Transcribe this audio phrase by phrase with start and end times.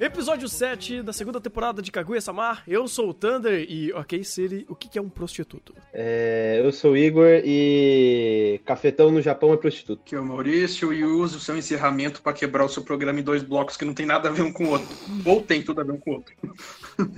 [0.00, 2.58] Episódio 7 da segunda temporada de Kaguya-sama.
[2.66, 5.74] Eu sou o Thunder e, ok, Siri, o que é um prostituto?
[5.92, 10.02] É, eu sou o Igor e cafetão no Japão é prostituto.
[10.04, 13.22] Que é o Maurício e usa o seu encerramento para quebrar o seu programa em
[13.22, 14.88] dois blocos que não tem nada a ver um com o outro.
[15.24, 16.34] Ou tem tudo a ver um com o outro.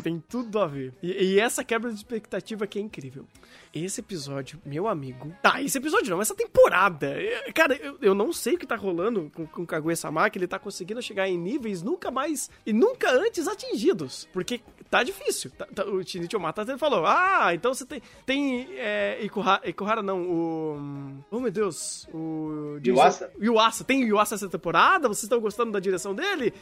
[0.02, 0.92] Tem tudo a ver.
[1.02, 3.26] E, e essa quebra de expectativa que é incrível.
[3.74, 5.34] Esse episódio, meu amigo.
[5.42, 7.08] Tá, esse episódio não, essa temporada.
[7.08, 10.46] É, Cara, eu, eu não sei o que tá rolando com, com Kaguya-sama, que ele
[10.46, 14.28] tá conseguindo chegar em níveis nunca mais e nunca antes atingidos.
[14.32, 15.50] Porque tá difícil.
[15.50, 18.00] Tá- tá- o Shinichi Omata até falou: Ah, então você tem.
[18.24, 18.68] Tem.
[18.76, 21.24] É, Ikuhara, Ikuhara não, o.
[21.30, 22.06] Oh meu Deus.
[22.14, 22.78] O.
[22.86, 23.32] Yuasa?
[23.42, 23.82] Yuasa.
[23.82, 25.08] Tem o Yuasa essa temporada?
[25.08, 26.54] Vocês estão gostando da direção dele?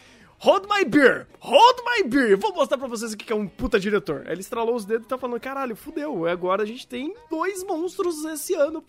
[0.44, 1.28] Hold my beer!
[1.38, 2.36] Hold my beer!
[2.36, 4.24] Vou mostrar pra vocês o que é um puta diretor.
[4.28, 6.26] Ele estralou os dedos e tá falando: caralho, fudeu.
[6.26, 8.84] Agora a gente tem dois monstros esse ano.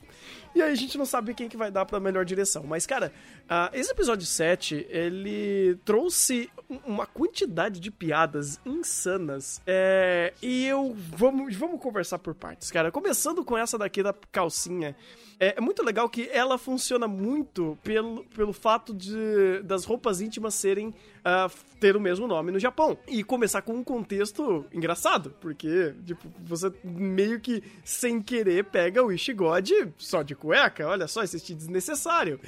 [0.56, 2.64] E aí a gente não sabe quem que vai dar pra melhor direção.
[2.64, 3.14] Mas, cara,
[3.48, 9.62] ah, esse episódio 7, ele trouxe um- uma quantidade de piadas insanas.
[9.67, 10.73] É, e.
[11.17, 12.92] Vamos, vamos conversar por partes, cara.
[12.92, 14.95] Começando com essa daqui da calcinha.
[15.39, 20.53] É, é muito legal que ela funciona muito pelo, pelo fato de das roupas íntimas
[20.55, 22.97] serem ah, ter o mesmo nome no Japão.
[23.08, 29.11] E começar com um contexto engraçado, porque, tipo, você meio que sem querer pega o
[29.11, 30.88] Ishigod só de cueca.
[30.88, 32.39] Olha só, esse desnecessário.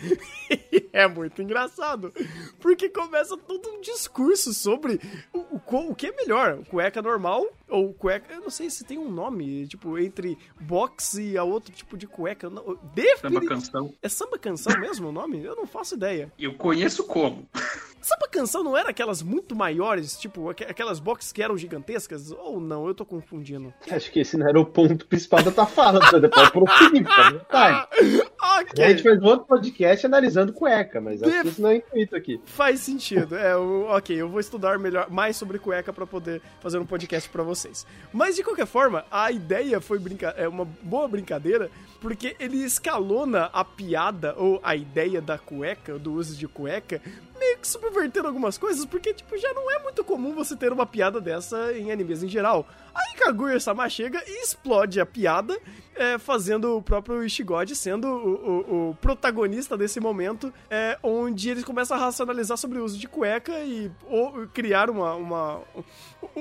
[0.91, 2.13] é muito engraçado.
[2.59, 4.99] Porque começa todo um discurso sobre
[5.33, 8.33] o, o, o que é melhor, cueca normal ou cueca.
[8.33, 12.07] Eu não sei se tem um nome, tipo, entre box e a outro tipo de
[12.07, 12.49] cueca.
[12.49, 13.93] Não, Samba defini- canção.
[14.01, 15.43] É samba canção mesmo o nome?
[15.43, 16.31] Eu não faço ideia.
[16.37, 17.47] Eu conheço como.
[18.01, 22.29] Samba canção não era aquelas muito maiores, tipo, aqu- aquelas boxes que eram gigantescas?
[22.31, 22.87] Ou não?
[22.87, 23.73] Eu tô confundindo.
[23.89, 25.99] Acho que esse não era o ponto principal da tua fala.
[26.29, 27.47] Pode prosseguir, fica
[28.45, 28.81] vontade.
[28.83, 32.15] A gente fez um outro podcast analisando cueca, mas acho que isso não é intuito
[32.15, 32.39] aqui.
[32.45, 33.35] Faz sentido.
[33.35, 37.29] É, o- ok, eu vou estudar melhor, mais sobre cueca pra poder fazer um podcast
[37.29, 37.85] pra vocês.
[38.13, 41.69] Mas de qualquer forma, a ideia foi brinca é uma boa brincadeira,
[42.01, 47.01] porque ele escalona a piada ou a ideia da cueca, do uso de cueca,
[47.39, 50.85] meio que subvertendo algumas coisas, porque tipo já não é muito comum você ter uma
[50.85, 52.67] piada dessa em animes em geral.
[52.93, 55.57] Aí Kaguya-sama chega e explode a piada,
[55.95, 61.63] é, fazendo o próprio Ishigod sendo o, o- o protagonista desse momento, é, onde eles
[61.65, 65.61] começam a racionalizar sobre o uso de cueca e ou, criar uma, uma,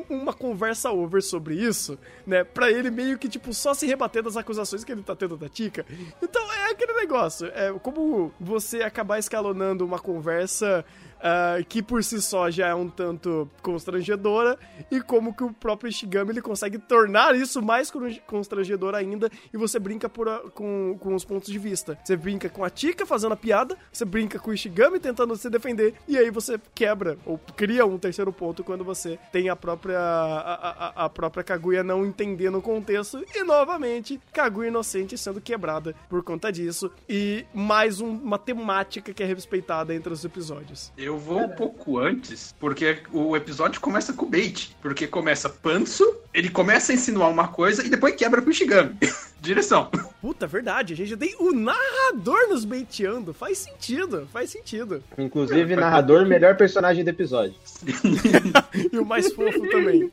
[0.09, 2.45] uma conversa over sobre isso, né?
[2.45, 5.49] Pra ele meio que, tipo, só se rebater das acusações que ele tá tendo da
[5.49, 5.85] Tika.
[6.23, 10.85] Então é aquele negócio, é como você acabar escalonando uma conversa
[11.25, 14.59] ah, que por si só já é um tanto constrangedora,
[14.91, 19.57] e como que o próprio Ishigami ele consegue tornar isso mais con- constrangedor ainda, e
[19.57, 21.99] você brinca a- com, com os pontos de vista.
[22.05, 25.49] Você brinca com a Tika fazendo a piada, você brinca com o Ishigami tentando se
[25.51, 29.99] defender, e aí você quebra, ou cria um terceiro ponto quando você tem a própria,
[29.99, 35.95] a, a- a própria Kaguya não entendendo o contexto, e novamente, Kaguya inocente sendo quebrada
[36.09, 40.93] por conta disso, e mais um- uma temática que é respeitada entre os episódios.
[40.97, 44.77] Eu vou um pouco antes, porque o episódio começa com o bait.
[44.81, 48.97] Porque começa panso, ele começa a insinuar uma coisa e depois quebra pro Shigami.
[49.41, 49.91] Direção.
[50.23, 53.35] Puta, verdade, a gente já tem o narrador nos baiteando.
[53.35, 55.05] Faz sentido, faz sentido.
[55.19, 57.55] Inclusive, narrador, melhor personagem do episódio.
[58.93, 60.11] E o mais fofo também.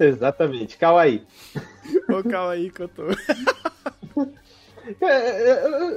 [0.00, 1.24] Exatamente, Kawaii.
[2.08, 3.04] Ô, calma aí que eu tô.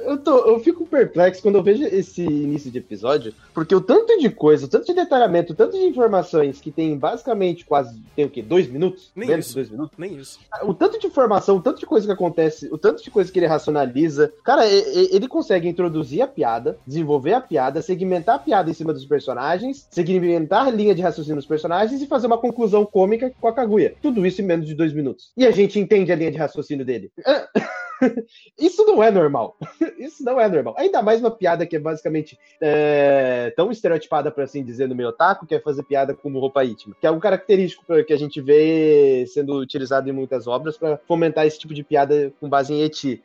[0.06, 4.18] Eu, tô- eu fico perplexo quando eu vejo esse início de episódio, porque o tanto
[4.18, 8.26] de coisa, o tanto de detalhamento, o tanto de informações que tem basicamente quase, tem
[8.26, 8.42] o quê?
[8.42, 9.12] Dois minutos?
[9.16, 9.56] Nem Menos isso.
[9.56, 9.98] dois minutos?
[9.98, 10.40] Nem isso.
[10.64, 13.40] O tanto de informação, o tanto de coisa que acontece, o tanto de coisa que
[13.40, 14.32] ele racionaliza.
[14.44, 19.06] Cara, ele consegue introduzir a piada, desenvolver a piada, segmentar a piada em cima dos
[19.06, 23.54] personagens, segmentar a linha de raciocínio dos personagens e fazer uma conclusão cômica com a
[23.54, 23.96] Kaguya.
[24.02, 25.32] Tudo isso em menos de dois minutos.
[25.38, 27.12] E a gente entende a linha de raciocínio dele.
[28.60, 29.58] Isso não é normal.
[29.98, 30.76] Isso não é normal.
[30.78, 35.10] Ainda mais uma piada que é basicamente é, tão estereotipada, por assim dizer, no meio
[35.10, 36.96] otaku, que é fazer piada como roupa íntima.
[37.00, 41.46] Que é algo característico que a gente vê sendo utilizado em muitas obras para fomentar
[41.46, 43.22] esse tipo de piada com base em eti.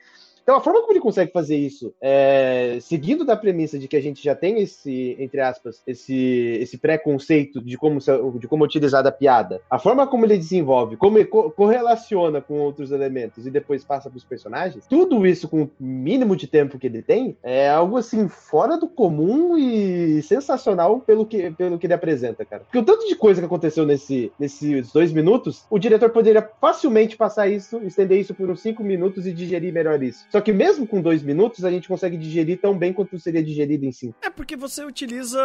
[0.49, 4.01] Então, a forma como ele consegue fazer isso, é, seguindo da premissa de que a
[4.01, 7.99] gente já tem esse, entre aspas, esse, esse pré-conceito de como,
[8.41, 12.61] de como utilizar a piada, a forma como ele desenvolve, como ele co correlaciona com
[12.61, 16.79] outros elementos e depois passa para os personagens, tudo isso com o mínimo de tempo
[16.79, 21.87] que ele tem, é algo assim fora do comum e sensacional pelo que, pelo que
[21.87, 22.63] ele apresenta, cara.
[22.63, 27.19] Porque o tanto de coisa que aconteceu nesse, nesses dois minutos, o diretor poderia facilmente
[27.19, 30.27] passar isso, estender isso por uns cinco minutos e digerir melhor isso.
[30.38, 33.85] Só que mesmo com dois minutos, a gente consegue digerir tão bem quanto seria digerido
[33.85, 34.15] em cinco.
[34.23, 35.41] É porque você utiliza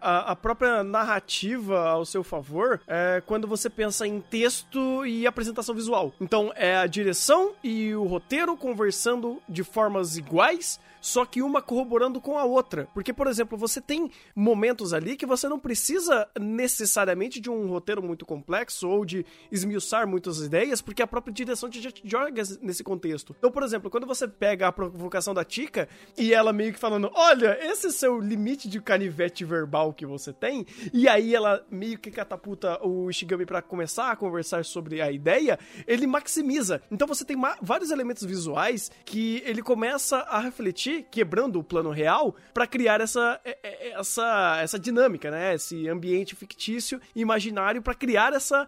[0.00, 5.74] a, a própria narrativa ao seu favor é, quando você pensa em texto e apresentação
[5.74, 6.12] visual.
[6.20, 12.20] Então é a direção e o roteiro conversando de formas iguais só que uma corroborando
[12.20, 12.88] com a outra.
[12.94, 18.02] Porque, por exemplo, você tem momentos ali que você não precisa necessariamente de um roteiro
[18.02, 23.34] muito complexo ou de esmiuçar muitas ideias, porque a própria direção te joga nesse contexto.
[23.38, 27.10] Então, por exemplo, quando você pega a provocação da Tika e ela meio que falando:
[27.14, 31.98] Olha, esse é seu limite de canivete verbal que você tem, e aí ela meio
[31.98, 36.82] que catapulta o Ishigami para começar a conversar sobre a ideia, ele maximiza.
[36.90, 42.34] Então você tem vários elementos visuais que ele começa a refletir quebrando o plano real,
[42.52, 45.54] para criar essa, é, é, essa, essa dinâmica, né?
[45.54, 48.66] Esse ambiente fictício, imaginário, para criar essa,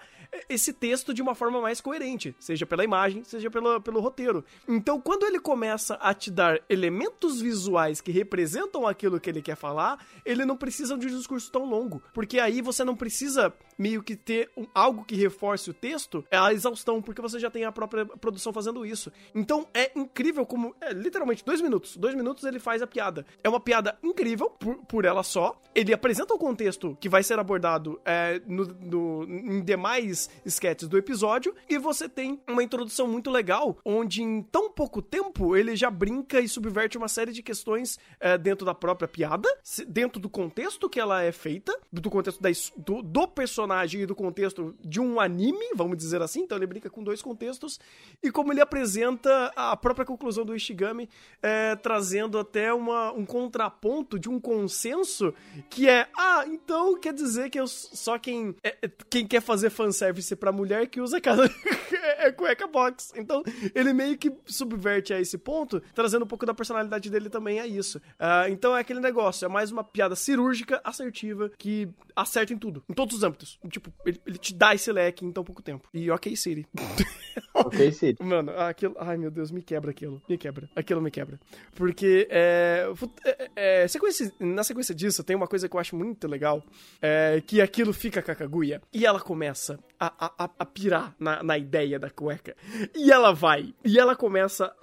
[0.48, 4.44] esse texto de uma forma mais coerente, seja pela imagem, seja pelo, pelo roteiro.
[4.68, 9.56] Então, quando ele começa a te dar elementos visuais que representam aquilo que ele quer
[9.56, 14.02] falar, ele não precisa de um discurso tão longo, porque aí você não precisa meio
[14.02, 17.64] que ter um, algo que reforce o texto, é a exaustão, porque você já tem
[17.64, 19.10] a própria produção fazendo isso.
[19.34, 23.24] Então, é incrível como, é, literalmente, dois minutos, dois minutos ele faz a piada.
[23.42, 27.38] É uma piada incrível por, por ela só, ele apresenta o contexto que vai ser
[27.38, 33.06] abordado é, no, no, em demais três sketches do episódio e você tem uma introdução
[33.06, 37.42] muito legal, onde em tão pouco tempo ele já brinca e subverte uma série de
[37.42, 39.48] questões é, dentro da própria piada,
[39.86, 44.14] dentro do contexto que ela é feita, do contexto da, do, do personagem e do
[44.14, 46.40] contexto de um anime, vamos dizer assim.
[46.40, 47.78] Então ele brinca com dois contextos
[48.22, 51.08] e como ele apresenta a própria conclusão do Ishigami,
[51.42, 55.32] é, trazendo até uma, um contraponto de um consenso
[55.68, 60.09] que é: ah, então quer dizer que eu, só quem, é, quem quer fazer fanservice
[60.10, 61.44] fanservice pra mulher que usa casa
[62.18, 63.12] é cueca box.
[63.16, 63.42] Então,
[63.74, 67.66] ele meio que subverte a esse ponto, trazendo um pouco da personalidade dele também a
[67.66, 67.98] isso.
[67.98, 72.82] Uh, então, é aquele negócio, é mais uma piada cirúrgica, assertiva, que acerta em tudo,
[72.88, 73.58] em todos os âmbitos.
[73.70, 75.88] Tipo, ele, ele te dá esse leque em tão pouco tempo.
[75.92, 76.66] E ok, Siri.
[77.54, 78.16] ok, Siri.
[78.20, 78.94] Mano, aquilo.
[78.98, 80.22] Ai, meu Deus, me quebra aquilo.
[80.28, 80.68] Me quebra.
[80.74, 81.40] Aquilo me quebra.
[81.74, 82.86] Porque, é,
[83.24, 83.50] é,
[83.82, 86.62] é, sequência, na sequência disso, tem uma coisa que eu acho muito legal,
[87.00, 88.82] é, que aquilo fica cacaguia.
[88.92, 92.56] E ela começa a, a, a pirar na, na ideia da cueca.
[92.96, 93.74] E ela vai.
[93.84, 94.74] E ela começa.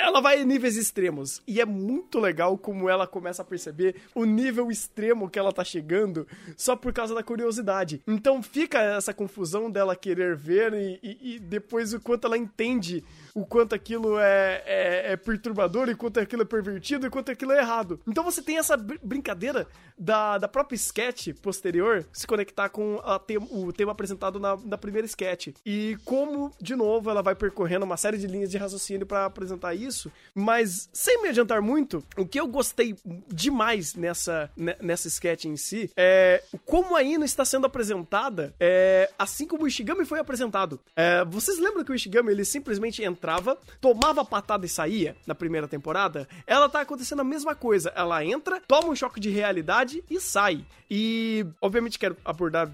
[0.00, 1.42] Ela vai em níveis extremos.
[1.48, 5.64] E é muito legal como ela começa a perceber o nível extremo que ela tá
[5.64, 6.26] chegando
[6.56, 8.00] só por causa da curiosidade.
[8.06, 13.02] Então fica essa confusão dela querer ver e, e, e depois o quanto ela entende
[13.34, 17.52] o quanto aquilo é, é, é, perturbador, e quanto aquilo é pervertido, e quanto aquilo
[17.52, 18.00] é errado.
[18.06, 19.66] Então você tem essa br brincadeira
[19.98, 25.06] da, da própria sketch posterior se conectar com te o tema apresentado na, na primeira
[25.06, 25.48] sketch.
[25.64, 29.74] E como, de novo, ela vai percorrendo uma série de linhas de raciocínio para apresentar
[29.74, 30.10] isso.
[30.34, 32.96] Mas, sem me adiantar muito, o que eu gostei
[33.28, 39.46] demais nessa, nessa sketch em si é como a Ino está sendo apresentada é, assim
[39.46, 40.80] como o Ishigami foi apresentado.
[40.96, 45.34] É, vocês lembram que o Ishigami ele simplesmente entrou entrava, tomava patada e saía na
[45.34, 47.92] primeira temporada, ela tá acontecendo a mesma coisa.
[47.94, 50.64] Ela entra, toma um choque de realidade e sai.
[50.90, 52.68] E, obviamente, quero abordar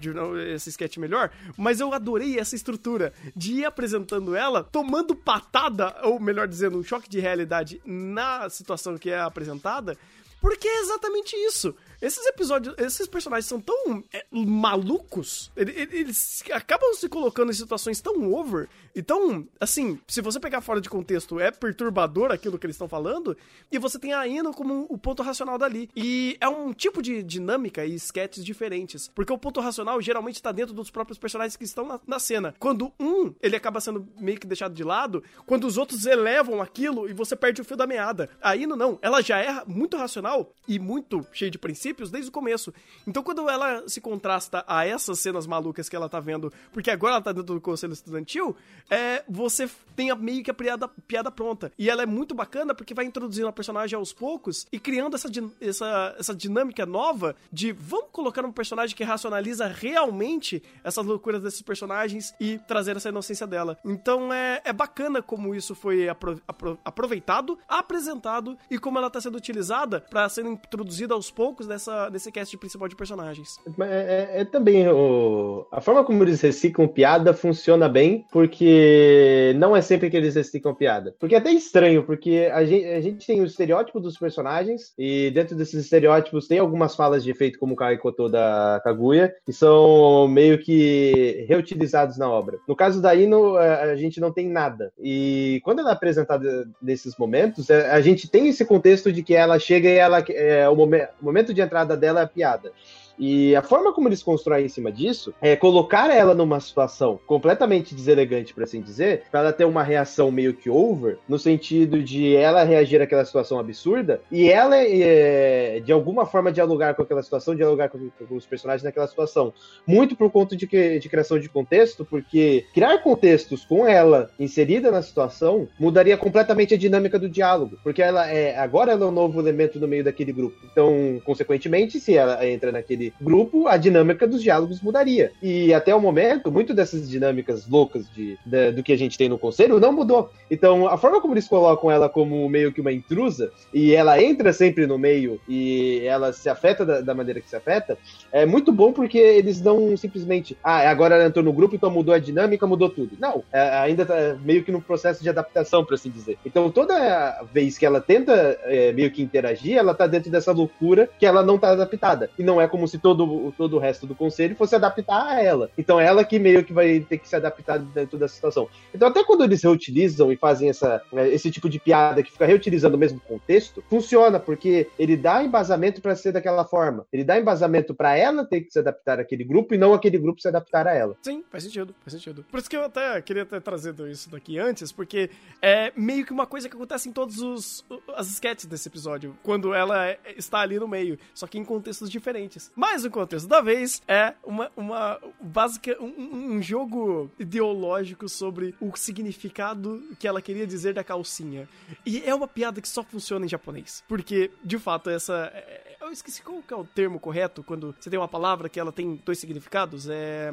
[0.53, 6.19] esse sketch melhor, mas eu adorei essa estrutura de ir apresentando ela, tomando patada, ou
[6.19, 9.95] melhor dizendo, um choque de realidade na situação que é apresentada,
[10.41, 11.75] porque é exatamente isso.
[12.01, 18.31] Esses episódios, esses personagens são tão é, malucos, eles, acabam se colocando em situações tão
[18.33, 22.87] over então, assim, se você pegar fora de contexto, é perturbador aquilo que eles estão
[22.87, 23.37] falando,
[23.71, 25.89] e você tem a Ino como o ponto racional dali.
[25.95, 30.51] E é um tipo de dinâmica e sketches diferentes, porque o ponto racional geralmente está
[30.51, 32.53] dentro dos próprios personagens que estão na, na, cena.
[32.59, 37.09] Quando um, ele acaba sendo meio que deixado de lado, quando os outros elevam aquilo
[37.09, 38.29] e você perde o fio da meada.
[38.41, 42.29] A Ino não, ela já é muito racional e muito cheia de princípios, princípios desde
[42.29, 42.73] o começo.
[43.05, 47.15] Então, quando ela se contrasta a essas cenas malucas que ela tá vendo, porque agora
[47.15, 48.55] ela tá dentro do conselho estudantil,
[48.89, 51.71] é, você tem a, meio que a piada, piada pronta.
[51.77, 55.29] E ela é muito bacana porque vai introduzindo a personagem aos poucos e criando essa,
[55.61, 61.61] essa, essa dinâmica nova de vamos colocar um personagem que racionaliza realmente essas loucuras desses
[61.61, 63.77] personagens e trazer essa inocência dela.
[63.83, 69.19] Então é, é bacana como isso foi apro, apro, aproveitado, apresentado e como ela tá
[69.19, 73.57] sendo utilizada para ser introduzida aos poucos nessa, nesse cast principal de personagens.
[73.79, 79.75] É, é, é também o, a forma como eles reciclam piada funciona bem, porque não
[79.75, 81.15] é sempre que eles reciclam piada.
[81.17, 85.31] Porque é até estranho, porque a gente, a gente tem o estereótipo dos personagens, e
[85.31, 89.53] dentro desses estereótipos tem algumas falas de efeito, como o Kai Koto da Kaguya, que
[89.53, 92.57] são meio que reutilizados na obra.
[92.67, 94.91] No caso da Ino, a gente não tem nada.
[94.99, 99.33] E quando ela é apresentada nesses momentos, é, a gente tem esse contexto de que
[99.33, 102.73] ela chega e ela é, o, momento, o momento de entrada dela é piada.
[103.19, 107.93] E a forma como eles constroem em cima disso é colocar ela numa situação completamente
[107.93, 112.35] deselegante, por assim dizer, para ela ter uma reação meio que over, no sentido de
[112.35, 117.55] ela reagir àquela situação absurda e ela, é, de alguma forma, dialogar com aquela situação,
[117.55, 119.53] dialogar com, com os personagens naquela situação.
[119.85, 125.01] Muito por conta de, de criação de contexto, porque criar contextos com ela inserida na
[125.01, 129.39] situação mudaria completamente a dinâmica do diálogo, porque ela é agora ela é um novo
[129.41, 130.55] elemento no meio daquele grupo.
[130.71, 135.31] Então, consequentemente, se ela entra naquele grupo, a dinâmica dos diálogos mudaria.
[135.41, 139.29] E até o momento, muito dessas dinâmicas loucas de, de, do que a gente tem
[139.29, 140.31] no conselho não mudou.
[140.49, 144.51] Então, a forma como eles colocam ela como meio que uma intrusa, e ela entra
[144.53, 147.97] sempre no meio e ela se afeta da, da maneira que se afeta,
[148.31, 152.13] é muito bom porque eles não simplesmente, ah, agora ela entrou no grupo, então mudou
[152.13, 153.17] a dinâmica, mudou tudo.
[153.19, 156.37] Não, é, ainda tá meio que no processo de adaptação, por assim dizer.
[156.45, 161.09] Então, toda vez que ela tenta é, meio que interagir, ela tá dentro dessa loucura
[161.19, 162.29] que ela não tá adaptada.
[162.37, 165.69] E não é como se todo, todo o resto do conselho fosse adaptar a ela.
[165.77, 168.67] Então ela que meio que vai ter que se adaptar dentro da situação.
[168.93, 172.45] Então até quando eles reutilizam e fazem essa, né, esse tipo de piada que fica
[172.45, 177.05] reutilizando o mesmo contexto, funciona, porque ele dá embasamento para ser daquela forma.
[177.11, 180.41] Ele dá embasamento para ela ter que se adaptar àquele grupo e não aquele grupo
[180.41, 181.15] se adaptar a ela.
[181.21, 182.45] Sim, faz sentido, faz sentido.
[182.49, 185.29] Por isso que eu até queria ter trazido isso daqui antes, porque
[185.61, 189.73] é meio que uma coisa que acontece em todos os as sketches desse episódio, quando
[189.73, 192.71] ela é, está ali no meio, só que em contextos diferentes.
[192.79, 198.95] Mas um contexto da vez é uma, uma básica, um, um jogo ideológico sobre o
[198.95, 201.67] significado que ela queria dizer da calcinha.
[202.05, 204.01] E é uma piada que só funciona em japonês.
[204.07, 205.51] Porque, de fato, essa.
[205.53, 208.93] É, eu esqueci qual é o termo correto quando você tem uma palavra que ela
[208.93, 210.07] tem dois significados.
[210.07, 210.49] É.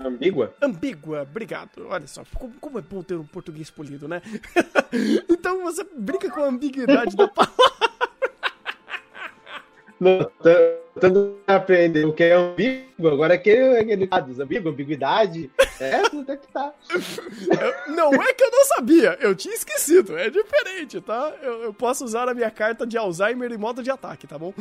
[0.00, 0.52] Ambígua?
[0.60, 1.86] Ambígua, obrigado.
[1.86, 2.24] Olha só,
[2.60, 4.20] como é bom ter um português polido, né?
[5.30, 7.87] então você brinca com a ambiguidade da palavra.
[10.00, 10.30] Não,
[10.94, 15.50] tentando aprender o que é ambíguo, agora é aquele, aquele lado, ambíguo, ambiguidade.
[15.80, 16.02] É,
[16.32, 16.72] é que tá.
[17.88, 21.34] não é que eu não sabia, eu tinha esquecido, é diferente, tá?
[21.42, 24.52] Eu, eu posso usar a minha carta de Alzheimer em modo de ataque, tá bom?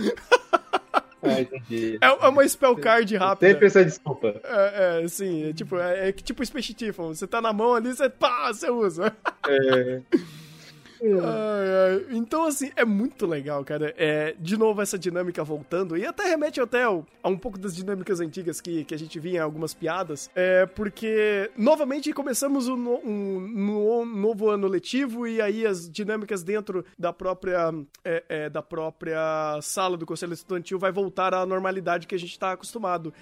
[1.21, 1.97] Ah, entendi.
[1.99, 3.51] É, é uma spell card rápida.
[3.51, 4.39] Sempre essa desculpa.
[4.43, 7.13] É, é sim, é tipo, é, é tipo Space Tiffon.
[7.13, 9.15] Você tá na mão ali, você pá, você usa.
[9.47, 10.01] É.
[11.01, 12.17] Ai, ai.
[12.17, 13.93] Então, assim, é muito legal, cara.
[13.97, 15.97] É, de novo, essa dinâmica voltando.
[15.97, 19.39] E até remete até a um pouco das dinâmicas antigas que, que a gente via
[19.39, 20.29] em algumas piadas.
[20.35, 26.85] É porque, novamente, começamos um, um, um novo ano letivo e aí as dinâmicas dentro
[26.97, 27.73] da própria,
[28.03, 32.31] é, é, da própria sala do Conselho Estudantil vai voltar à normalidade que a gente
[32.31, 33.13] está acostumado.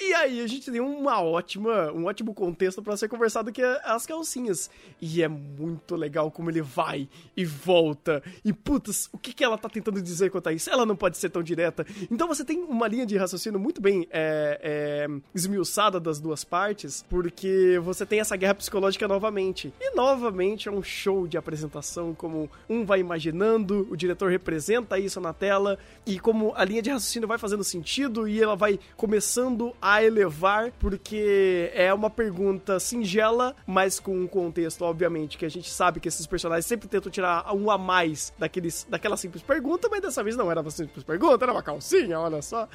[0.00, 3.80] E aí a gente tem uma ótima, um ótimo contexto para ser conversado que é
[3.84, 4.70] as calcinhas.
[5.00, 8.22] E é muito legal como ele vai e volta.
[8.44, 10.70] E putz, o que, que ela tá tentando dizer quanto a isso?
[10.70, 11.86] Ela não pode ser tão direta.
[12.10, 17.04] Então você tem uma linha de raciocínio muito bem é, é, esmiuçada das duas partes,
[17.08, 19.72] porque você tem essa guerra psicológica novamente.
[19.80, 25.20] E novamente é um show de apresentação, como um vai imaginando, o diretor representa isso
[25.20, 29.74] na tela, e como a linha de raciocínio vai fazendo sentido e ela vai começando
[29.82, 35.68] a elevar, porque é uma pergunta singela, mas com um contexto, obviamente, que a gente
[35.68, 40.00] sabe que esses personagens sempre tentam tirar um a mais daqueles, daquela simples pergunta, mas
[40.00, 42.68] dessa vez não era uma simples pergunta, era uma calcinha, olha só.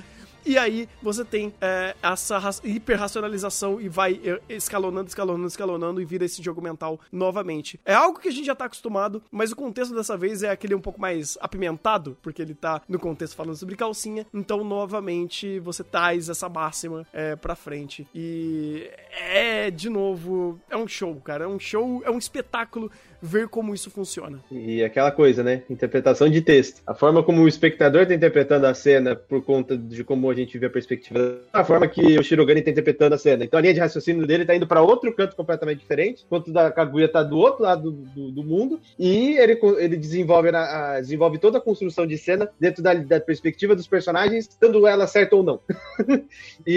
[0.48, 6.42] E aí você tem é, essa hiperracionalização e vai escalonando, escalonando, escalonando e vira esse
[6.42, 7.78] jogo mental novamente.
[7.84, 10.74] É algo que a gente já tá acostumado, mas o contexto dessa vez é aquele
[10.74, 14.26] um pouco mais apimentado, porque ele tá no contexto falando sobre calcinha.
[14.34, 18.08] Então, novamente, você traz essa máxima é, pra frente.
[18.16, 21.44] E é, de novo, é um show, cara.
[21.44, 22.90] É um show, é um espetáculo
[23.22, 24.40] ver como isso funciona.
[24.52, 25.64] E aquela coisa, né?
[25.70, 26.82] Interpretação de texto.
[26.86, 30.58] A forma como o espectador está interpretando a cena por conta de como a gente
[30.58, 33.44] vê a perspectiva, a forma que o Shirogane está interpretando a cena.
[33.44, 36.72] Então a linha de raciocínio dele está indo para outro canto completamente diferente, enquanto da
[36.72, 41.38] Kaguya está do outro lado do, do, do, mundo, e ele, ele desenvolve, a, desenvolve
[41.38, 45.44] toda a construção de cena dentro da, da perspectiva dos personagens, dando ela certa ou
[45.44, 45.60] não.
[46.66, 46.74] e,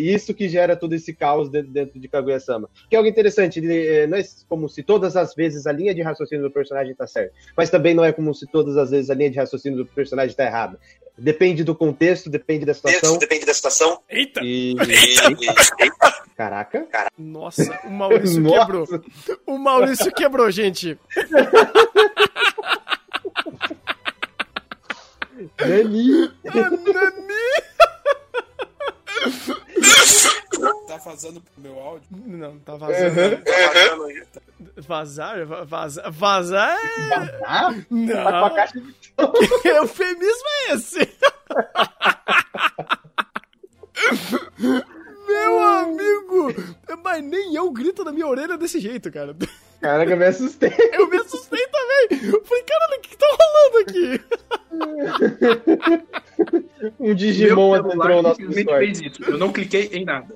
[0.00, 2.68] e, isso que gera todo esse caos dentro, dentro de Kaguya-sama.
[2.88, 4.08] Que é algo interessante, ele, é,
[4.48, 7.94] como se todas as vezes a linha de raciocínio do personagem está certa, mas também
[7.94, 10.78] não é como se todas as vezes a linha de raciocínio do personagem está errada.
[11.16, 13.18] Depende do contexto, depende da situação.
[13.18, 14.00] Depende da situação.
[14.08, 14.40] Eita!
[14.42, 14.74] E...
[15.78, 16.24] Eita!
[16.36, 16.88] Caraca.
[17.16, 18.58] Nossa, o Maurício Nossa.
[18.58, 18.86] quebrou.
[19.46, 20.98] O Maurício quebrou, gente.
[25.60, 26.32] Nani!
[26.44, 27.44] Nani!
[30.88, 32.08] Tá vazando pro meu áudio?
[32.10, 33.20] Não, tá vazando.
[33.20, 33.42] Uhum.
[33.42, 34.22] Tá vazando aí.
[34.76, 35.46] Vazar?
[35.46, 36.10] Vazar?
[36.10, 37.18] Vazar é...
[37.18, 37.86] Vazar?
[37.90, 38.24] Não.
[38.24, 38.92] Tá com a caixa de
[39.62, 41.08] que eufemismo é esse?
[45.26, 46.52] Meu amigo!
[47.02, 49.36] Mas nem eu grito na minha orelha desse jeito, cara.
[49.80, 50.72] Caraca, eu me assustei.
[50.92, 52.08] Eu me assustei também.
[52.32, 54.20] Eu falei, caralho, o que tá rolando aqui?
[56.98, 58.86] um Digimon adentrou o nosso Discord.
[58.86, 59.22] fez isso.
[59.24, 60.34] Eu não cliquei em nada.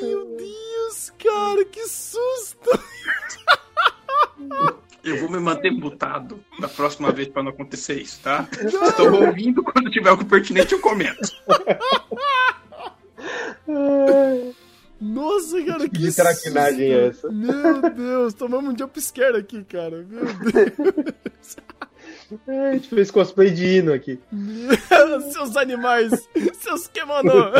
[0.00, 2.70] Meu Deus, cara, que susto!
[5.04, 8.48] Eu vou me manter mutado da próxima vez para não acontecer isso, tá?
[8.52, 11.32] Estou ouvindo quando tiver algo pertinente eu comento.
[15.00, 15.98] Nossa, cara, que.
[15.98, 17.30] Que traquinagem é essa?
[17.30, 20.04] Meu Deus, tomamos um jumpscare aqui, cara.
[20.08, 21.56] Meu Deus.
[22.46, 24.20] a gente fez cosplay de hino aqui.
[25.32, 27.30] seus animais, seus kemono.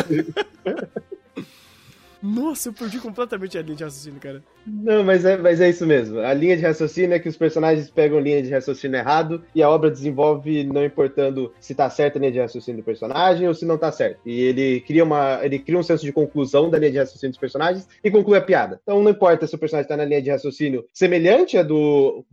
[2.20, 4.42] Nossa, eu perdi completamente a linha de raciocínio, cara.
[4.68, 6.20] Não, mas é, mas é isso mesmo.
[6.20, 9.70] A linha de raciocínio é que os personagens pegam linha de raciocínio errado e a
[9.70, 13.64] obra desenvolve não importando se tá certa a linha de raciocínio do personagem ou se
[13.64, 14.20] não tá certo.
[14.24, 17.40] E ele cria uma, ele cria um senso de conclusão da linha de raciocínio dos
[17.40, 18.80] personagens e conclui a piada.
[18.82, 22.24] Então não importa se o personagem tá na linha de raciocínio semelhante à do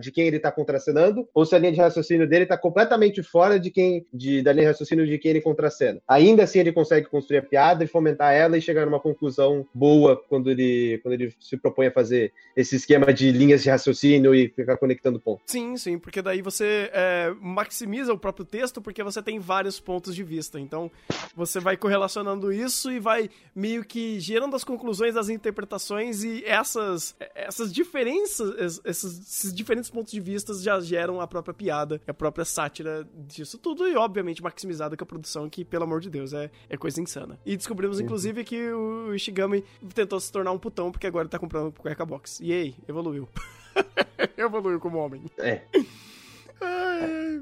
[0.00, 3.58] de quem ele tá contracenando ou se a linha de raciocínio dele tá completamente fora
[3.58, 6.00] de quem de, da linha de raciocínio de quem ele contracena.
[6.08, 10.20] Ainda assim ele consegue construir a piada e fomentar ela e chegar uma conclusão boa
[10.28, 14.48] quando ele, quando ele se propõe a fazer esse esquema de linhas de raciocínio e
[14.48, 15.44] ficar conectando pontos.
[15.46, 20.14] Sim, sim, porque daí você é, maximiza o próprio texto porque você tem vários pontos
[20.14, 20.60] de vista.
[20.60, 20.90] Então
[21.34, 27.14] você vai correlacionando isso e vai meio que gerando as conclusões das interpretações e essas,
[27.34, 32.44] essas diferenças, esses, esses diferentes pontos de vista já geram a própria piada, a própria
[32.44, 36.50] sátira disso tudo e obviamente maximizada com a produção que, pelo amor de Deus, é,
[36.68, 37.38] é coisa insana.
[37.44, 38.04] E descobrimos, uhum.
[38.04, 42.40] inclusive, que o Ishigami tentou se tornar um putão porque agora tá comprando cueca box.
[42.42, 43.28] E aí, evoluiu.
[44.36, 45.24] evoluiu como homem.
[45.38, 45.62] É.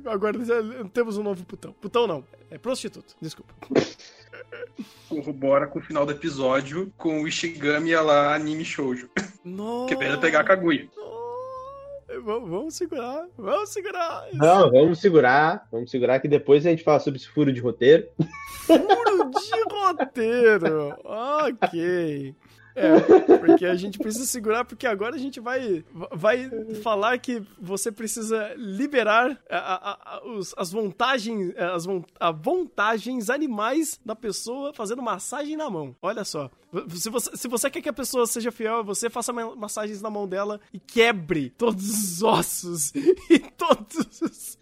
[0.06, 0.38] agora
[0.92, 1.72] temos um novo putão.
[1.72, 3.52] Putão não, é prostituto, desculpa.
[5.08, 9.10] Corrobora com o final do episódio com o Ishigami lá anime shoujo.
[9.44, 9.94] Nossa.
[9.94, 10.88] Querendo pegar a Kaguya.
[12.22, 14.28] Vamos segurar, vamos segurar.
[14.32, 18.08] Não, vamos segurar, vamos segurar que depois a gente fala sobre esse furo de roteiro.
[18.66, 22.34] Furo de roteiro, ok.
[22.74, 26.48] É, porque a gente precisa segurar, porque agora a gente vai, vai
[26.82, 31.84] falar que você precisa liberar a, a, a, os, as vantagens, as
[32.18, 35.94] a vantagens animais da pessoa fazendo massagem na mão.
[36.00, 36.50] Olha só.
[36.90, 40.08] Se você, se você quer que a pessoa seja fiel a você, faça massagens na
[40.08, 42.92] mão dela e quebre todos os ossos
[43.28, 44.58] e todos os,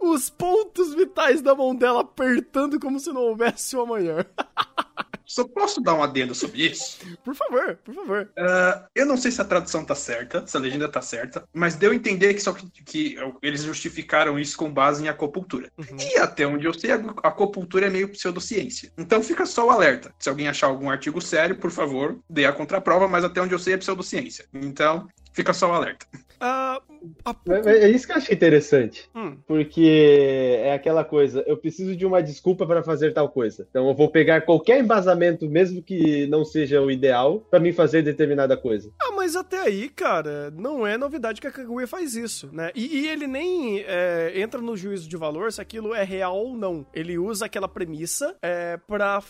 [0.00, 4.26] os pontos vitais da mão dela apertando como se não houvesse o amanhã.
[5.24, 6.98] Só posso dar um adendo sobre isso?
[7.24, 8.30] Por favor, por favor.
[8.36, 11.76] Uh, eu não sei se a tradução tá certa, se a legenda tá certa, mas
[11.76, 15.70] deu a entender que, só que, que eles justificaram isso com base em acupuntura.
[15.78, 15.96] Uhum.
[15.98, 18.92] E até onde eu sei, a acupuntura é meio pseudociência.
[18.98, 20.12] Então fica só o alerta.
[20.18, 23.58] Se alguém achar algum artigo sério, por favor, dê a contraprova, mas até onde eu
[23.58, 24.46] sei é pseudociência.
[24.52, 26.06] Então, fica só o alerta.
[26.40, 26.80] Uh,
[27.22, 27.36] a...
[27.66, 29.08] É, é, isso que eu achei interessante.
[29.14, 29.36] Hum.
[29.46, 33.66] Porque é aquela coisa, eu preciso de uma desculpa para fazer tal coisa.
[33.68, 38.02] Então eu vou pegar qualquer embasamento, mesmo que não seja o ideal, para mim fazer
[38.02, 38.90] determinada coisa.
[39.00, 42.70] Ah, mas até aí, cara, não é novidade que a Kaguya faz isso, né?
[42.74, 46.56] E, e ele nem é, entra no juízo de valor se aquilo é real ou
[46.56, 46.86] não.
[46.94, 49.22] Ele usa aquela premissa é, pra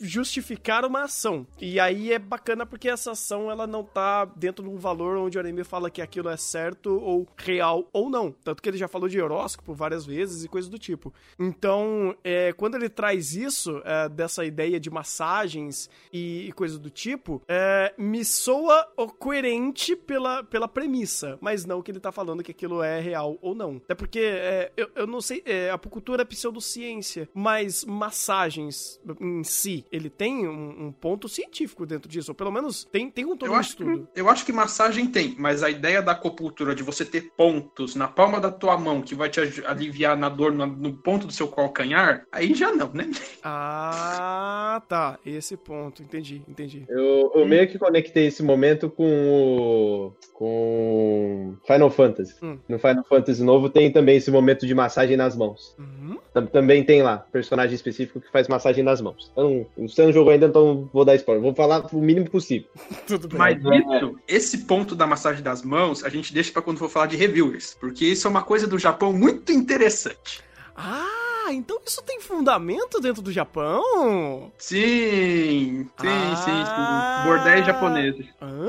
[0.00, 1.46] justificar uma ação.
[1.60, 5.36] E aí é bacana porque essa ação ela não tá dentro de um valor onde
[5.36, 8.32] o anime fala que aquilo é certo ou real ou não.
[8.32, 11.12] Tanto que ele já falou de horóscopo várias vezes e coisas do tipo.
[11.38, 16.90] Então, é, quando ele traz isso, é, dessa ideia de massagens e, e coisas do
[16.90, 18.84] tipo, é, me soa
[19.18, 23.54] coerente pela, pela premissa, mas não que ele tá falando que aquilo é real ou
[23.54, 23.76] não.
[23.76, 29.44] Até porque é, eu, eu não sei, é, a acupuntura é pseudociência, mas massagens em
[29.44, 33.36] si, ele tem um, um ponto científico dentro disso, ou pelo menos tem, tem um
[33.36, 34.08] todo Eu um acho, estudo.
[34.12, 37.94] que, eu acho que massagem tem, mas a ideia da acupuntura de você ter pontos
[37.94, 41.32] na palma da tua mão que vai te aliviar na dor no, no ponto do
[41.32, 43.10] seu calcanhar, aí já não, né?
[43.48, 45.18] Ah, tá.
[45.24, 46.02] Esse ponto.
[46.02, 46.84] Entendi, entendi.
[46.88, 50.12] Eu, eu meio que conectei esse momento com o.
[50.32, 52.34] com Final Fantasy.
[52.42, 52.58] Hum.
[52.68, 55.76] No Final Fantasy novo tem também esse momento de massagem nas mãos.
[55.78, 56.05] Uhum.
[56.36, 59.30] Tam- Também tem lá, personagem específico que faz massagem nas mãos.
[59.32, 61.42] Então, você não jogou ainda, então vou dar spoiler.
[61.42, 62.68] Vou falar o mínimo possível.
[63.08, 63.38] Tudo bem.
[63.38, 67.06] Mas isso, esse ponto da massagem das mãos, a gente deixa pra quando for falar
[67.06, 70.42] de reviewers, porque isso é uma coisa do Japão muito interessante.
[70.76, 74.52] Ah, então isso tem fundamento dentro do Japão?
[74.58, 76.36] Sim, sim, Ah.
[76.36, 77.28] sim, sim.
[77.28, 78.26] Bordéis japoneses.
[78.42, 78.68] Hã?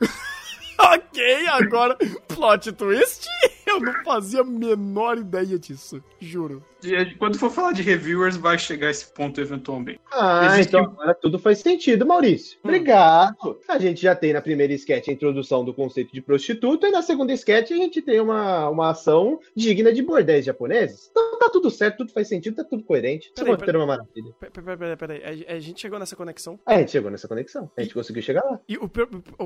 [0.94, 1.96] ok, agora
[2.28, 3.26] plot twist.
[3.74, 6.62] Eu não fazia a menor ideia disso, juro.
[6.82, 9.98] E Quando for falar de reviewers, vai chegar esse ponto eventualmente.
[10.12, 12.58] Ah, Existe então um- agora tudo faz sentido, Maurício.
[12.58, 12.68] Hum.
[12.68, 13.58] Obrigado.
[13.68, 17.00] A gente já tem na primeira sketch a introdução do conceito de prostituta, e na
[17.02, 21.08] segunda sketch a gente tem uma, uma ação digna de bordéis japoneses.
[21.10, 23.32] Então tá tudo certo, tudo faz sentido, tá tudo coerente.
[23.34, 24.34] Peraí, roteiro é uma maravilha.
[24.38, 24.96] Peraí, peraí, peraí.
[25.20, 25.46] peraí.
[25.48, 26.60] A, a gente chegou nessa conexão.
[26.66, 27.70] A gente chegou nessa conexão.
[27.76, 28.60] A gente conseguiu chegar lá.
[28.68, 28.90] E o-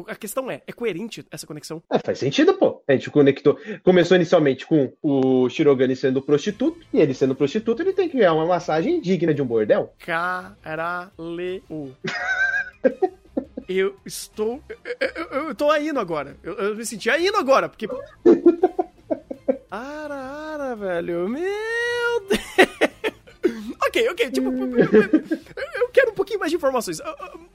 [0.09, 1.81] a questão é, é coerente essa conexão?
[1.91, 2.83] É, faz sentido, pô.
[2.89, 3.57] A gente conectou.
[3.85, 8.35] Começou inicialmente com o Shirogane sendo prostituto, e ele sendo prostituto, ele tem que ganhar
[8.35, 9.93] uma massagem digna de um bordel.
[9.99, 11.11] Caralho.
[13.69, 14.63] Eu estou.
[14.99, 16.39] Eu, eu, eu tô indo agora.
[16.43, 17.87] Eu, eu me senti indo agora, porque.
[19.71, 21.29] Arara, velho.
[21.29, 21.43] Meu
[22.29, 22.89] Deus.
[23.89, 27.01] Ok, ok, tipo, eu, eu quero um pouquinho mais de informações.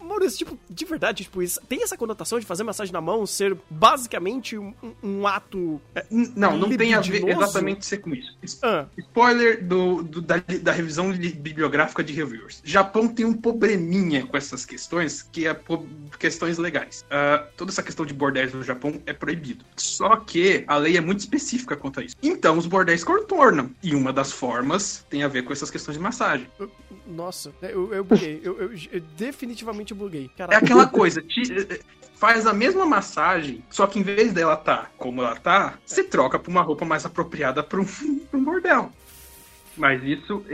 [0.03, 3.55] Maurício, tipo, de verdade, tipo, isso- tem essa conotação de fazer massagem na mão ser
[3.69, 5.79] basicamente um, um- ato.
[5.95, 8.59] é, Não, não tem a ver exatamente ser com isso.
[8.61, 12.61] Ah, Spoiler do, do- da, da revisão li- bibliográfica de reviewers.
[12.63, 15.57] Japão tem um probleminha com essas questões, que é
[16.19, 17.05] questões legais.
[17.09, 19.63] Ah, toda essa questão de bordéis no Japão é proibido.
[19.77, 22.15] Só que a lei é muito específica quanto a isso.
[22.21, 23.71] Então os bordéis contornam.
[23.81, 26.47] E uma das formas tem a ver com essas questões de massagem.
[27.07, 28.07] nossa, eu, eu.
[28.43, 29.01] Eu, eu- eu
[29.95, 30.29] buguei.
[30.33, 30.57] É Caralho.
[30.63, 31.81] aquela coisa, te-
[32.15, 36.39] faz a mesma massagem, só que em vez dela tá como ela tá, você troca
[36.39, 37.85] pra uma roupa mais apropriada pra um,
[38.29, 38.91] pra um bordel.
[39.75, 40.45] Mas isso,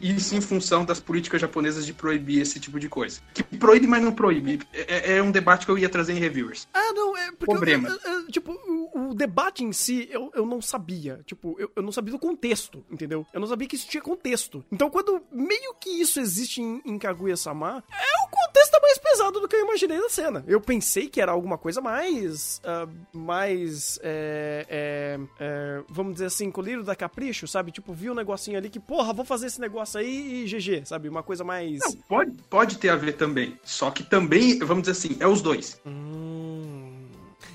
[0.00, 3.20] isso em função das políticas japonesas de proibir esse tipo de coisa.
[3.34, 4.60] Que proíbe, mas não proíbe.
[4.72, 6.66] É, é um debate que eu ia trazer em reviewers.
[6.72, 7.44] Ah, não, é porque.
[7.44, 7.88] eu- Problema.
[7.90, 11.20] eu- eu- tipo, o, debate em si, eu, eu não sabia.
[11.26, 13.26] Tipo, eu, eu não sabia do contexto, entendeu?
[13.32, 14.64] Eu não sabia que isso tinha contexto.
[14.70, 19.48] Então, quando meio que isso existe em, em Kaguya-sama, é o contexto mais pesado do
[19.48, 20.44] que eu imaginei da cena.
[20.46, 22.60] Eu pensei que era alguma coisa mais.
[22.64, 23.98] ah, mais.
[24.02, 27.70] é, é, é, vamos dizer assim, colírio da capricho, sabe?
[27.70, 31.08] Tipo, vi um negocinho ali que, porra, vou fazer esse negócio aí e GG, sabe?
[31.08, 31.78] Uma coisa mais.
[31.80, 33.58] Não, pode, pode ter a ver também.
[33.62, 35.80] Só que também, vamos dizer assim, é os dois.
[35.86, 36.71] Hum.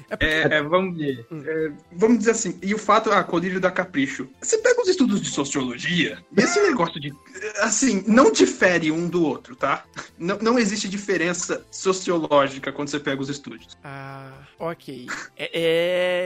[0.09, 0.25] É porque.
[0.25, 4.27] É, é, vamos, é, vamos dizer assim, e o fato, ah, colírio da capricho.
[4.41, 7.13] Você pega os estudos de sociologia, e esse negócio de.
[7.59, 9.83] Assim, não difere um do outro, tá?
[10.17, 13.67] Não, não existe diferença sociológica quando você pega os estudos.
[13.83, 15.07] Ah, ok.
[15.37, 15.49] É,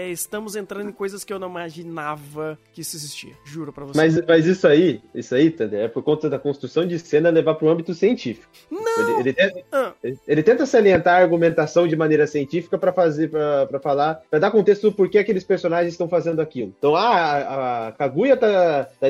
[0.08, 3.34] é, estamos entrando em coisas que eu não imaginava que isso existia.
[3.46, 3.98] Juro pra você.
[3.98, 7.56] Mas, mas isso aí, isso aí, Tander, é por conta da construção de cena levar
[7.56, 8.48] para o âmbito científico.
[8.70, 9.20] Não!
[9.20, 13.32] Ele, ele tenta, Ah, ele- ele tenta salientar a argumentação de maneira científica para fazer,
[13.72, 16.74] para falar, para dar contexto do porquê aqueles personagens estão fazendo aquilo.
[16.78, 19.08] Então, ah, a, Kaguya tá, tá,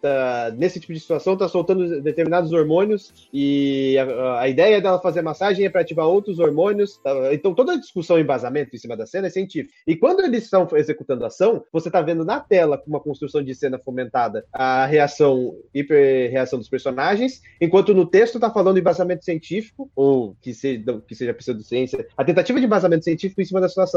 [0.00, 5.22] tá nesse tipo de situação, tá soltando determinados hormônios e a, a ideia dela fazer
[5.22, 6.98] massagem é para ativar outros hormônios.
[6.98, 7.34] tá?
[7.34, 9.74] Então, toda a discussão e embasamento em cima da cena é científico.
[9.86, 13.42] E quando eles estão executando a ação, você tá vendo na tela com uma construção
[13.42, 19.90] de cena fomentada a reação, hiper-reação dos personagens, enquanto no texto tá falando embasamento científico,
[19.94, 23.87] ou que seja, que seja pseudociência, a tentativa de embasamento científico em cima da situação.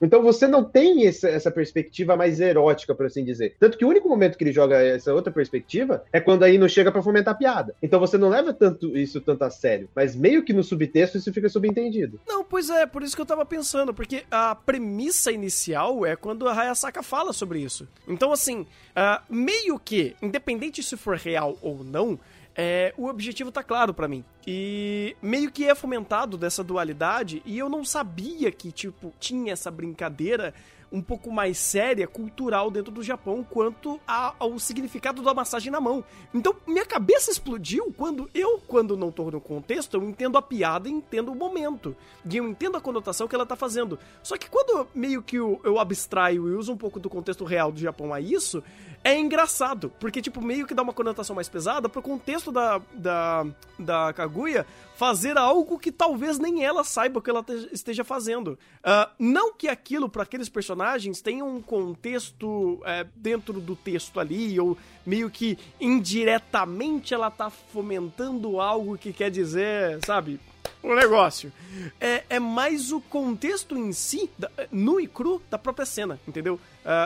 [0.00, 3.54] Então você não tem essa, essa perspectiva mais erótica, por assim dizer.
[3.58, 6.68] Tanto que o único momento que ele joga essa outra perspectiva é quando aí não
[6.68, 7.74] chega pra fomentar a piada.
[7.82, 11.32] Então você não leva tanto isso tanto a sério, mas meio que no subtexto isso
[11.32, 12.20] fica subentendido.
[12.26, 16.48] não, pois é, por isso que eu tava pensando, porque a premissa inicial é quando
[16.48, 17.86] a Hayasaka fala sobre isso.
[18.06, 22.18] Então, assim, ah, meio que, independente se for real ou não,
[22.56, 24.24] é, o objetivo tá claro pra mim.
[24.46, 29.70] E meio que é fomentado dessa dualidade, e eu não sabia que, tipo, tinha essa
[29.70, 30.54] brincadeira
[30.92, 35.80] um pouco mais séria, cultural dentro do Japão, quanto a- ao significado da massagem na
[35.80, 36.02] mão.
[36.32, 40.88] Então, minha cabeça explodiu quando eu, quando não tô no contexto, eu entendo a piada
[40.88, 41.94] e entendo o momento.
[42.24, 43.98] E eu entendo a conotação que ela tá fazendo.
[44.22, 47.72] Só que quando meio que eu, eu abstraio e uso um pouco do contexto real
[47.72, 48.62] do Japão a isso,
[49.06, 49.92] é engraçado.
[50.00, 53.46] Porque, tipo, meio que dá uma conotação mais pesada pro contexto da, da,
[53.78, 54.66] da Kaguya
[54.96, 58.58] fazer algo que talvez nem ela saiba que ela te- esteja fazendo.
[58.82, 64.58] Ah, não que aquilo, para aqueles personagens, tenha um contexto é, dentro do texto ali,
[64.58, 70.40] ou meio que indiretamente ela tá fomentando algo que quer dizer, sabe?
[70.88, 71.52] O negócio.
[72.00, 76.60] É, é mais o contexto em si, da- nu e cru, da própria cena, entendeu?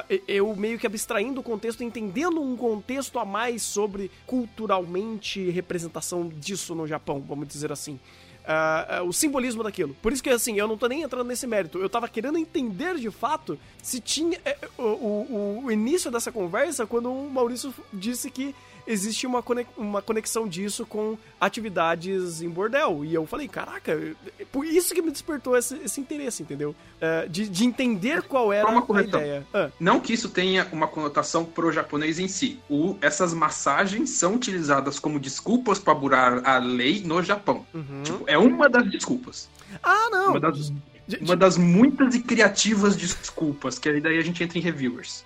[0.08, 6.28] E- eu meio que abstraindo o contexto, entendendo um contexto a mais sobre culturalmente representação
[6.28, 7.98] disso no Japão, vamos dizer assim.
[8.46, 9.94] Ah, ah, o simbolismo daquilo.
[10.02, 11.78] Por isso que, assim, eu não tô nem entrando nesse mérito.
[11.78, 14.38] Eu tava querendo entender de fato se tinha.
[14.44, 18.54] é, o, o- o início dessa conversa, quando o Maurício disse que
[18.90, 19.42] existe uma,
[19.76, 23.04] uma conexão disso com atividades em bordel.
[23.04, 23.92] E eu falei, caraca,
[24.38, 26.74] é por isso que me despertou esse, esse interesse, entendeu?
[27.00, 29.46] Ah, de, de entender qual era a ideia.
[29.52, 32.58] Ah, Não que isso tenha uma conotação pro japonês em si.
[32.68, 37.66] O- essas massagens são utilizadas como desculpas para burar a lei no Japão.
[37.74, 38.02] uhum.
[38.02, 39.48] Tipo, é uma das desculpas.
[39.82, 40.30] Ah, não!
[40.30, 40.72] Uma das,
[41.20, 45.24] uma das muitas e criativas desculpas, que aí daí a gente entra em reviewers.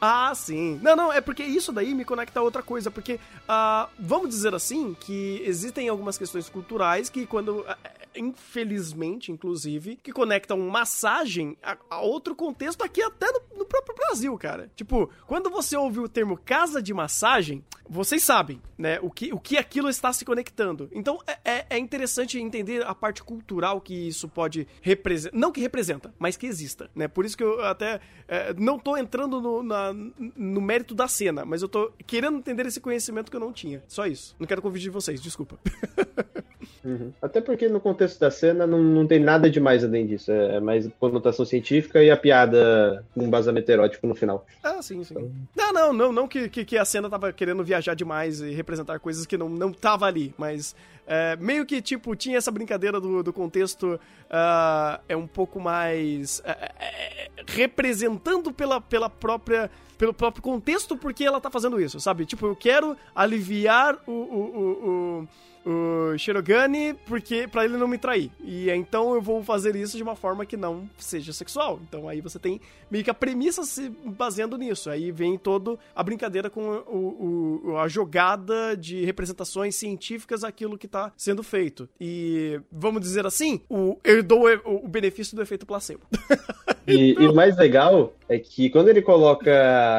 [0.00, 0.78] Ah, sim.
[0.82, 3.18] Não, não, é porque isso daí me conecta a outra coisa, porque
[3.48, 7.76] ah, vamos dizer assim que existem algumas questões culturais que quando ah,
[8.14, 14.36] infelizmente, inclusive, que conectam massagem a, a outro contexto aqui até no, no próprio Brasil,
[14.38, 14.70] cara.
[14.74, 19.38] Tipo, quando você ouve o termo casa de massagem, vocês sabem, né, o que, o
[19.38, 20.88] que aquilo está se conectando.
[20.92, 25.25] Então, é, é- é interessante entender a parte cultural que isso pode representar.
[25.32, 27.08] Não que representa, mas que exista, né?
[27.08, 29.94] Por isso que eu até é, não tô entrando no, na-
[30.36, 33.82] no mérito da cena, mas eu tô querendo entender esse conhecimento que eu não tinha.
[33.88, 34.34] Só isso.
[34.38, 35.58] Não quero convite de vocês, desculpa.
[36.84, 37.12] Uhum.
[37.20, 40.30] Até porque no contexto da cena não, não tem nada demais além disso.
[40.30, 44.46] É, é mais conotação científica e a piada com um embasamento erótico no final.
[44.62, 45.32] Ah, sim, sim.
[45.56, 49.00] Não, não, não, não que, que, que a cena tava querendo viajar demais e representar
[49.00, 53.22] coisas que não, não tava ali, mas é, meio que, tipo, tinha essa brincadeira do,
[53.22, 60.12] do contexto ah, é um pouco mais é, é, é, representando pela, pela própria pelo
[60.12, 62.26] próprio contexto porque ela tá fazendo isso, sabe?
[62.26, 65.28] Tipo, eu quero aliviar o, o, o, o
[65.66, 68.30] o Shirogane porque para ele não me trair.
[68.42, 71.80] E então eu vou fazer isso de uma forma que não seja sexual.
[71.88, 74.88] Então aí você tem meio que a premissa se baseando nisso.
[74.88, 80.86] Aí vem todo a brincadeira com o, o- a jogada de representações científicas aquilo que
[80.86, 81.88] tá sendo feito.
[82.00, 86.02] E vamos dizer assim, o, eu dou o, o benefício do efeito placebo.
[86.86, 89.52] E, e o mais legal é que quando ele coloca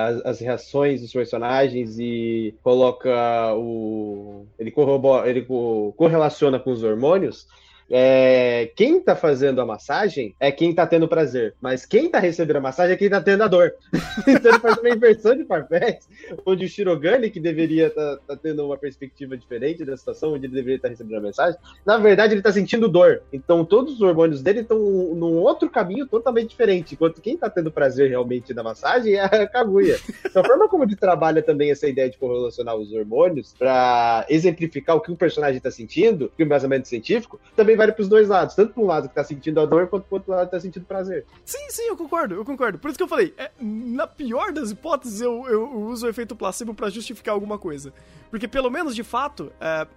[0.05, 4.45] as, as reações dos personagens e coloca o.
[4.59, 7.47] Ele, corrobora, ele co- correlaciona com os hormônios.
[7.89, 12.57] É, quem tá fazendo a massagem é quem tá tendo prazer, mas quem tá recebendo
[12.57, 13.73] a massagem é quem tá tendo a dor.
[14.27, 16.07] então ele faz uma inversão de papéis,
[16.45, 20.75] onde o Shirogane, que deveria estar tendo uma perspectiva diferente da situação, onde ele deveria
[20.75, 23.21] estar recebendo a mensagem, na verdade ele tá sentindo dor.
[23.31, 27.71] Então todos os hormônios dele estão num outro caminho totalmente diferente, enquanto quem tá tendo
[27.71, 29.97] prazer realmente na massagem é a Kaguya.
[30.25, 34.95] Então a forma como ele trabalha também essa ideia de correlacionar os hormônios pra exemplificar
[34.95, 38.55] o que o personagem tá sentindo, que o embasamento científico, também vale pros dois lados,
[38.55, 40.85] tanto pro lado que tá sentindo a dor, quanto pro outro lado que tá sentindo
[40.85, 41.25] prazer.
[41.45, 42.77] Sim, sim, eu concordo, eu concordo.
[42.77, 46.35] Por isso que eu falei, é, na pior das hipóteses, eu, eu uso o efeito
[46.35, 47.93] placebo pra justificar alguma coisa.
[48.29, 49.87] Porque pelo menos, de fato, é,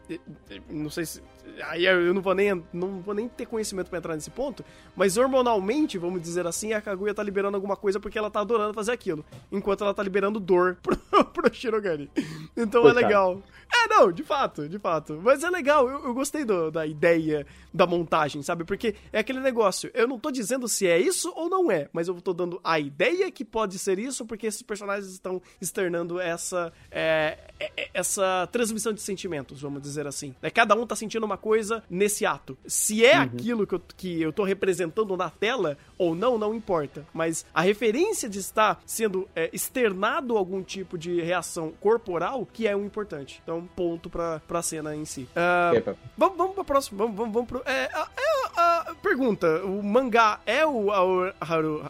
[0.69, 1.23] não sei se...
[1.65, 4.65] Aí eu não vou nem, não vou nem ter conhecimento pra entrar nesse ponto,
[4.97, 8.75] mas hormonalmente, vamos dizer assim, a Kaguya tá liberando alguma coisa porque ela tá adorando
[8.75, 12.11] fazer aquilo, enquanto ela tá liberando dor pro, pro Shirogane.
[12.57, 13.43] Então é legal.
[13.73, 15.21] É, não, de fato, de fato.
[15.23, 18.65] Mas é legal, eu, eu gostei do- da ideia da montagem, sabe?
[18.65, 22.09] Porque é aquele negócio, eu não tô dizendo se é isso ou não é, mas
[22.09, 26.73] eu tô dando a ideia que pode ser isso, porque esses personagens estão externando essa,
[26.91, 30.35] é, é, é, essa transmissão de sentimentos, vamos dizer assim.
[30.43, 32.57] É, cada um tá sentindo uma coisa nesse ato.
[32.67, 37.07] Se é aquilo que eu, que eu tô representando na tela ou não, não importa.
[37.15, 42.75] Mas a referência de estar sendo é, externado algum tipo de reação corporal que é
[42.77, 43.41] o importante.
[43.43, 45.29] Então, ponto pra, pra cena em si.
[45.75, 45.97] Epa.
[46.17, 46.99] Vamos, vamos pra próxima.
[46.99, 47.63] Vamos, vamos, vamos pro.
[47.65, 51.85] É, a- é, a- pergunta, o mangá é o Ao- Haru...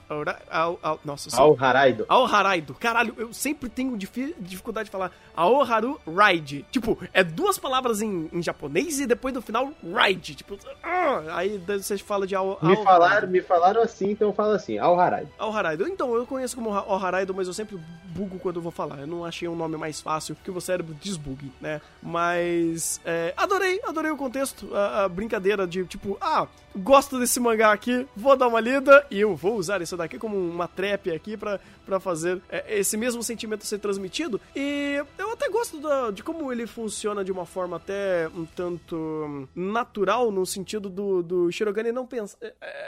[0.51, 2.05] Ao- Ao- Nossa, Ao Haraido.
[2.09, 2.75] Ao Haraido.
[2.75, 6.65] Caralho, eu sempre tenho difi- dificuldade de falar Aoharu Ride.
[6.71, 10.35] Tipo, é duas palavras em, em japonês e depois no final Ride.
[10.35, 14.29] Tipo, ah, aí daí você fala de Ao, Me Ao- falaram, me falaram assim, então
[14.29, 15.31] eu falo assim, Ao Haraido.
[15.39, 15.87] Ao Haraido.
[15.89, 18.99] Então, eu conheço como Ao Haraido, mas eu sempre bugo quando eu vou falar.
[19.01, 21.81] Eu não achei um nome mais fácil que o meu cérebro desbugue, né?
[22.03, 27.73] Mas, é, adorei, adorei o contexto, a, a brincadeira de, tipo, ah, gosto desse mangá
[27.73, 31.37] aqui, vou dar uma lida e eu vou usar isso daqui como uma trap aqui
[31.37, 31.59] pra,
[31.91, 34.41] pra fazer é, esse mesmo sentimento ser transmitido.
[34.55, 39.49] E eu até gosto da- de como ele funciona de uma forma até um tanto
[39.57, 42.39] natural, no sentido do, do Shirogane não pensar,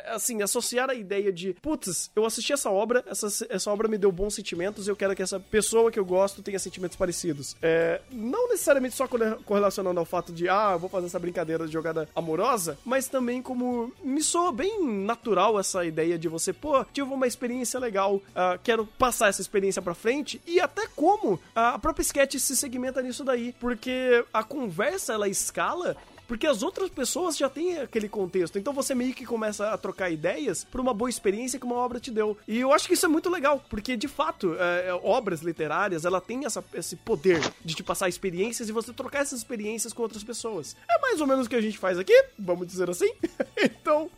[0.06, 4.12] assim, associar a ideia de, putz, eu assisti essa obra, essa, essa obra me deu
[4.12, 7.56] bons sentimentos, eu quero que essa pessoa que eu gosto tenha sentimentos parecidos.
[7.60, 11.72] É, não necessariamente só corre- correlacionando ao fato de, ah, vou fazer essa brincadeira de
[11.72, 17.12] jogada amorosa, mas também como me soa bem natural essa ideia de você, pô, tive
[17.12, 22.02] uma experiência legal, ah, quero passar essa experiência pra frente, e até como a própria
[22.02, 25.96] sketch se segmenta nisso daí, porque a conversa ela escala
[26.32, 28.58] porque as outras pessoas já têm aquele contexto.
[28.58, 32.00] Então você meio que começa a trocar ideias por uma boa experiência que uma obra
[32.00, 32.38] te deu.
[32.48, 36.06] E eu acho que isso é muito legal, porque de fato, é, é, obras literárias,
[36.06, 40.02] ela tem essa, esse poder de te passar experiências e você trocar essas experiências com
[40.02, 40.74] outras pessoas.
[40.88, 43.12] É mais ou menos o que a gente faz aqui, vamos dizer assim.
[43.62, 44.10] então,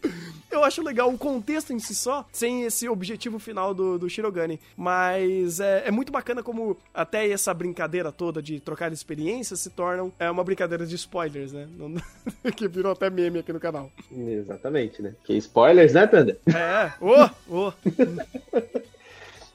[0.53, 4.61] eu acho legal o contexto em si só, sem esse objetivo final do, do Shirogane.
[4.77, 10.12] Mas é, é muito bacana como até essa brincadeira toda de trocar experiências se tornam
[10.16, 11.68] é, uma brincadeira de spoilers, né?
[11.77, 12.04] Não-
[12.57, 13.90] que virou até meme aqui no canal.
[14.11, 15.14] Exatamente, né?
[15.25, 16.38] Que spoilers, né, Tanda?
[16.47, 17.73] É, ô, ô.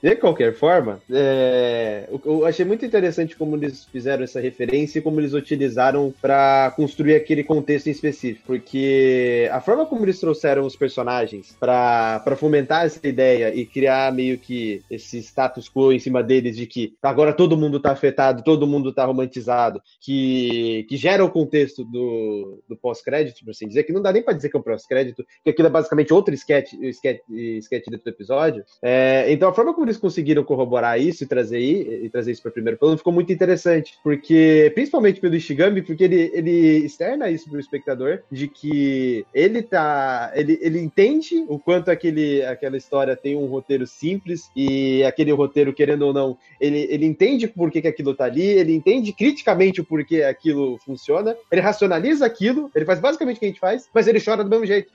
[0.02, 5.20] De qualquer forma, é, eu- achei muito interessante como eles fizeram essa referência e como
[5.20, 8.46] eles utilizaram para construir aquele contexto em específico.
[8.48, 14.38] Porque a forma como eles trouxeram os personagens para fomentar essa ideia e criar meio
[14.38, 18.66] que esse status quo em cima deles de que agora todo mundo tá afetado, todo
[18.66, 23.92] mundo tá romantizado, que, que gera o contexto do, do pós-crédito, por assim dizer, que
[23.92, 26.72] não dá nem para dizer que é um pós-crédito, que aquilo é basicamente outro sketch,
[26.84, 27.20] sketch,
[27.62, 28.64] sketch dentro do episódio.
[28.82, 32.49] É, então a forma como eles conseguiram corroborar isso e trazer, e trazer isso para
[32.49, 37.49] o primeiro plano ficou muito interessante, porque principalmente pelo Ishigami, porque ele, ele externa isso
[37.49, 43.15] para o espectador de que ele tá, ele, ele entende o quanto aquele, aquela história
[43.15, 47.82] tem um roteiro simples e aquele roteiro querendo ou não, ele, ele entende por que,
[47.82, 52.86] que aquilo tá ali, ele entende criticamente o porquê aquilo funciona, ele racionaliza aquilo, ele
[52.86, 54.91] faz basicamente o que a gente faz, mas ele chora do mesmo jeito.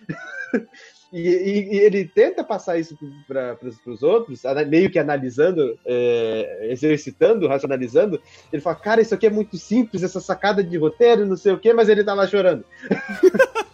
[1.14, 2.98] E, e- e ele tenta passar isso
[3.29, 8.20] para os outros, meio que analisando, é, exercitando, racionalizando.
[8.53, 11.59] Ele fala, cara, isso aqui é muito simples, essa sacada de roteiro, não sei o
[11.59, 12.64] quê, mas ele tá lá chorando.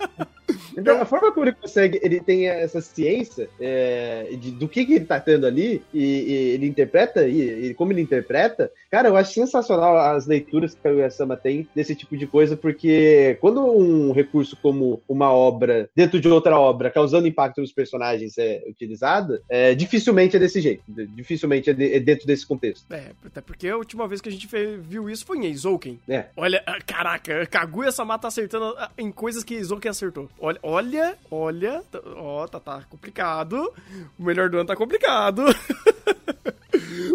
[0.76, 4.94] Então, a forma como ele consegue, ele tem essa ciência é, de, do que, que
[4.94, 9.16] ele tá tendo ali, e, e ele interpreta, e, e como ele interpreta, cara, eu
[9.16, 14.12] acho sensacional as leituras que o Kaguya-sama tem desse tipo de coisa, porque quando um
[14.12, 19.74] recurso como uma obra, dentro de outra obra, causando impacto nos personagens é utilizada, é,
[19.74, 20.82] dificilmente é desse jeito,
[21.14, 22.84] dificilmente é, de- é dentro desse contexto.
[22.92, 24.48] É, até porque a última vez que a gente
[24.80, 25.98] viu isso foi em Eizouken.
[26.08, 26.26] É.
[26.36, 30.28] Olha, ah, caraca, Kaguya-sama tá acertando ah, em coisas que Eizouken acertou.
[30.38, 31.82] Olha, olha, olha,
[32.16, 33.72] ó, tá, tá complicado.
[34.18, 35.44] O melhor do ano tá complicado.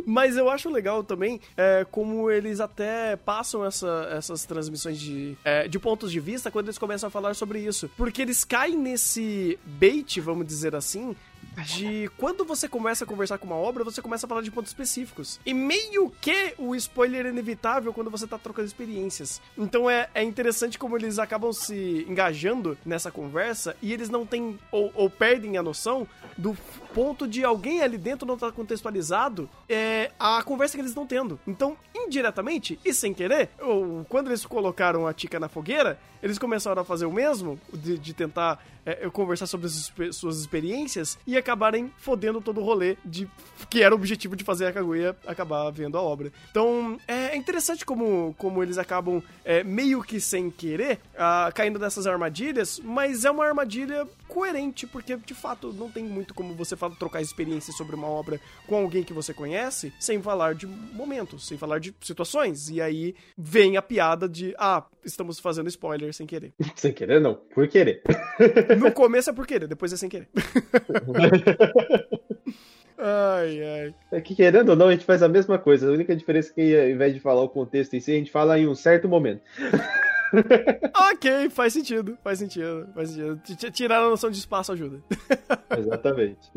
[0.06, 5.68] Mas eu acho legal também é, como eles até passam essa- essas transmissões de, é,
[5.68, 7.90] de pontos de vista quando eles começam a falar sobre isso.
[7.98, 11.16] Porque eles caem nesse bait, vamos dizer assim,
[11.64, 14.72] de quando você começa a conversar com uma obra, você começa a falar de pontos
[14.72, 15.40] específicos.
[15.46, 19.42] E meio que o spoiler é inevitável quando você tá trocando experiências.
[19.58, 24.60] Então é, é interessante como eles acabam se engajando nessa conversa e eles não têm,
[24.72, 26.58] ou, ou perdem a noção do
[26.96, 31.38] ponto de alguém ali dentro não estar contextualizado é, a conversa que eles estão tendo.
[31.46, 36.82] Então, indiretamente e sem querer, ou, quando eles colocaram a Tika na fogueira, eles começaram
[36.82, 39.68] a fazer o mesmo, de, de tentar é, conversar sobre
[40.12, 43.28] suas experiências e acabarem fodendo todo o rolê de
[43.70, 46.32] que era o objetivo de fazer a Kaguya acabar vendo a obra.
[46.50, 52.08] Então, é interessante como, como eles acabam é, meio que sem querer ah, caindo nessas
[52.08, 57.22] armadilhas, mas é uma armadilha coerente, porque de fato não tem muito como você trocar
[57.22, 61.80] experiências sobre uma obra com alguém que você conhece sem falar de momentos, sem falar
[61.80, 62.70] de situações.
[62.70, 66.54] E aí vem a piada de, ah, estamos fazendo spoiler sem querer.
[66.76, 68.02] Sem querer, não, por querer.
[68.78, 70.28] No começo é por querer, depois é sem querer.
[72.98, 73.96] ai, ai.
[74.12, 75.88] É que querendo ou não, a gente faz a mesma coisa.
[75.88, 78.32] A única diferença é que ao invés de falar o contexto em si, a gente
[78.32, 79.42] fala em um certo momento.
[81.12, 83.72] ok, faz sentido, faz sentido, faz sentido.
[83.72, 85.02] Tirar a noção de espaço ajuda.
[85.78, 86.52] Exatamente.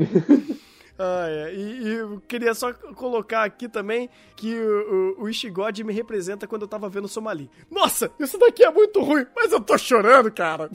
[0.98, 1.54] Ah, é.
[1.54, 6.46] E, e eu queria só colocar aqui também que o, o, o Ishigod me representa
[6.46, 7.48] quando eu tava vendo Somali.
[7.70, 10.68] Nossa, isso daqui é muito ruim, mas eu tô chorando, cara.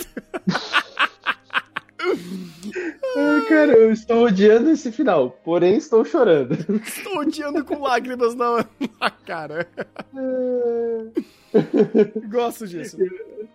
[3.48, 6.54] Cara, eu estou odiando esse final, porém estou chorando.
[6.86, 8.66] Estou odiando com lágrimas na,
[9.00, 9.68] na cara.
[12.30, 12.98] Gosto disso.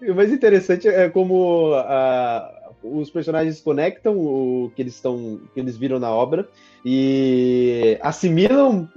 [0.02, 5.76] O mais interessante é como ah, os personagens conectam o que eles estão, que eles
[5.76, 6.48] viram na obra
[6.90, 8.88] e assimilam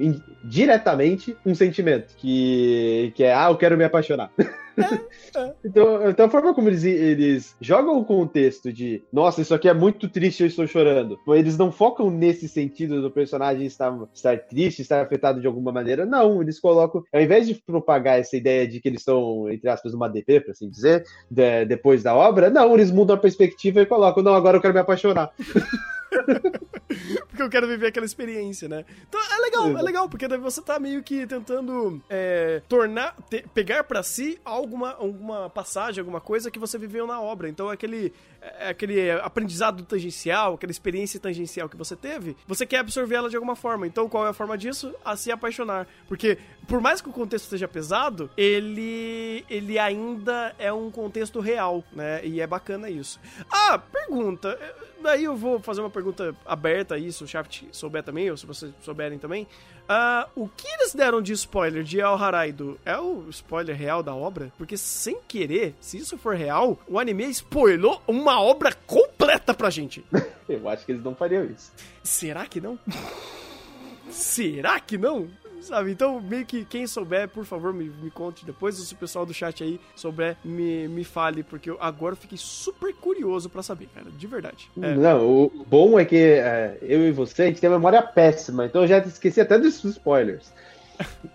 [0.42, 4.32] diretamente um sentimento que, que é ah, eu quero me apaixonar.
[5.66, 9.74] então, então a forma como eles, eles jogam o contexto de nossa, isso aqui é
[9.74, 11.20] muito triste, eu estou chorando.
[11.28, 16.06] Eles não focam nesse sentido do personagem estar, estar triste, estar afetado de alguma maneira.
[16.06, 19.92] Não, eles colocam, ao invés de propagar essa ideia de que eles estão, entre aspas,
[19.92, 23.86] numa DP, por assim dizer, de- depois da obra, não, eles mudam a perspectiva e
[23.86, 25.30] colocam, não, agora eu quero me apaixonar.
[27.30, 28.84] Porque eu quero viver aquela experiência, né?
[29.07, 33.45] Então é legal, é legal, porque daí você tá meio que tentando é, tornar, te-
[33.53, 37.47] pegar pra si alguma, alguma passagem, alguma coisa que você viveu na obra.
[37.47, 42.80] Então é aquele, é aquele aprendizado tangencial, aquela experiência tangencial que você teve, você quer
[42.80, 43.88] absorver ela de alguma forma.
[43.88, 44.93] Então qual é a forma disso?
[45.05, 45.88] A se apaixonar.
[46.09, 46.38] Porque
[46.68, 52.20] por mais que o contexto seja pesado, ele, ele ainda é um contexto real, né?
[52.26, 53.20] E é bacana isso.
[53.49, 54.59] Ah, pergunta.
[55.02, 58.45] Daí eu vou fazer uma pergunta aberta aí, se o chat souber também, ou se
[58.45, 59.47] vocês souberem também.
[59.89, 64.14] Ah, o que eles deram de spoiler de El Haraido é o spoiler real da
[64.16, 64.52] obra?
[64.58, 70.06] Porque sem querer, se isso for real, o anime spoilou uma obra completa pra gente.
[70.47, 71.72] Eu acho que eles não fariam isso.
[72.04, 72.78] Será que não?
[74.10, 75.30] Será que não?
[75.62, 78.76] Sabe, então meio que quem souber, por favor, me, me conte depois.
[78.76, 82.93] Se o pessoal do chat aí souber, me, me fale, porque eu agora fiquei super
[82.95, 84.70] curioso pra saber, cara, de verdade.
[84.82, 88.66] É, Não, o bom é que é, eu e você, a gente tem memória péssima,
[88.66, 90.51] então eu já esqueci até dos spoilers.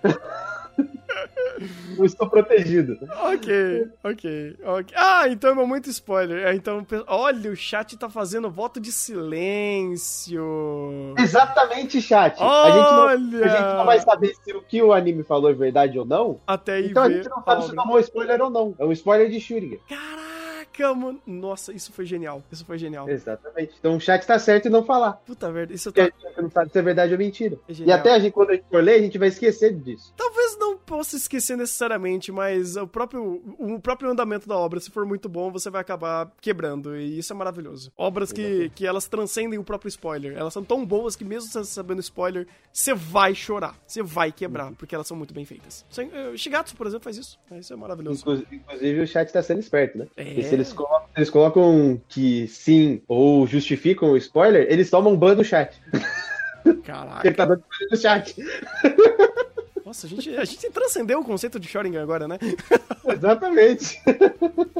[1.98, 2.98] eu estou protegido.
[3.24, 4.94] ok, ok, ok.
[4.96, 6.46] Ah, então é muito spoiler.
[6.46, 10.44] É, Então, olha, o chat tá fazendo voto de silêncio.
[11.18, 12.36] Exatamente, chat.
[12.40, 13.44] A gente, não, Olha!
[13.44, 16.40] a gente não vai saber se o que o anime falou é verdade ou não.
[16.46, 18.74] Até aí Então a gente não sabe se tomou spoiler ou não.
[18.78, 19.80] É um spoiler de Shuriken.
[19.88, 21.20] Caraca, mano.
[21.26, 22.42] Nossa, isso foi genial.
[22.50, 23.08] Isso foi genial.
[23.08, 23.74] Exatamente.
[23.78, 25.12] Então o chat tá certo em não falar.
[25.24, 26.28] Puta merda, isso Porque a tá.
[26.28, 27.56] gente não sabe se é verdade ou mentira.
[27.68, 30.12] É E até a gente, quando a gente for ler, a gente vai esquecer disso.
[30.16, 35.04] Talvez não possa esquecer necessariamente, mas o próprio, o próprio andamento da obra, se for
[35.04, 36.96] muito bom, você vai acabar quebrando.
[36.96, 37.92] E isso é maravilhoso.
[37.96, 40.36] Obras que, que elas transcendem o próprio spoiler.
[40.36, 43.74] Elas são tão boas que, mesmo você sabendo spoiler, você vai chorar.
[43.86, 45.84] Você vai quebrar, porque elas são muito bem feitas.
[45.98, 47.38] Eh, Shigatsu, por exemplo, faz isso.
[47.52, 48.20] Isso é maravilhoso.
[48.20, 50.06] Inclu- Inclusive, o chat tá sendo esperto, né?
[50.16, 50.34] É.
[50.34, 55.34] E se eles colocam, eles colocam que sim ou justificam o spoiler, eles tomam ban
[55.34, 55.80] do chat.
[56.84, 57.26] Caraca.
[57.26, 58.36] ele tá dando spoiler do chat.
[59.86, 62.38] Nossa, a gente, a gente transcendeu o conceito de Shoringen agora, né?
[63.06, 64.02] Exatamente.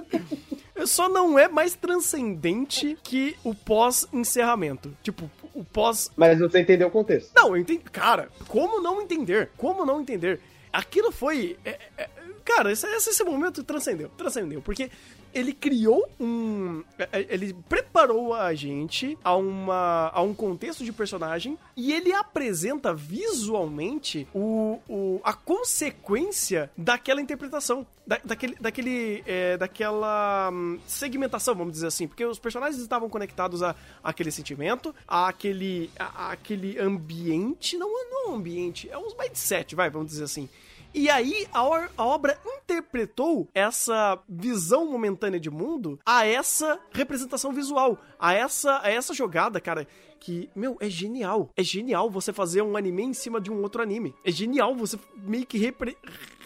[0.84, 4.96] Só não é mais transcendente que o pós-encerramento.
[5.04, 7.30] Tipo, o pós Mas você entendeu o contexto.
[7.36, 7.84] Não, eu entendi.
[7.84, 9.50] Cara, como não entender?
[9.56, 10.40] Como não entender?
[10.72, 11.56] Aquilo foi.
[11.64, 12.08] é- é-
[12.44, 14.08] cara, esse, esse momento transcendeu.
[14.18, 14.60] Transcendeu.
[14.60, 14.90] Porque
[15.36, 16.82] ele criou um.
[16.98, 22.12] é- é- Ele preparou a gente a, uma, a um contexto de personagem e ele
[22.12, 27.86] apresenta visualmente o, o, a consequência daquela interpretação.
[28.06, 28.54] Da, daquele.
[28.60, 32.06] daquele é, daquela hum, segmentação, vamos dizer assim.
[32.08, 37.76] Porque os personagens estavam conectados a, àquele sentimento, àquele, a, àquele ambiente.
[37.76, 40.48] Não, não é um ambiente, é uns mindset, vai, vamos dizer assim.
[40.96, 41.60] E aí a,
[41.94, 48.90] a obra interpretou essa visão momentânea de mundo a essa representação visual, a essa, a
[48.90, 49.86] essa jogada, cara.
[50.18, 51.50] Que, meu, é genial.
[51.54, 54.14] É genial você fazer um anime em cima de um outro anime.
[54.24, 55.98] É genial você meio que repre-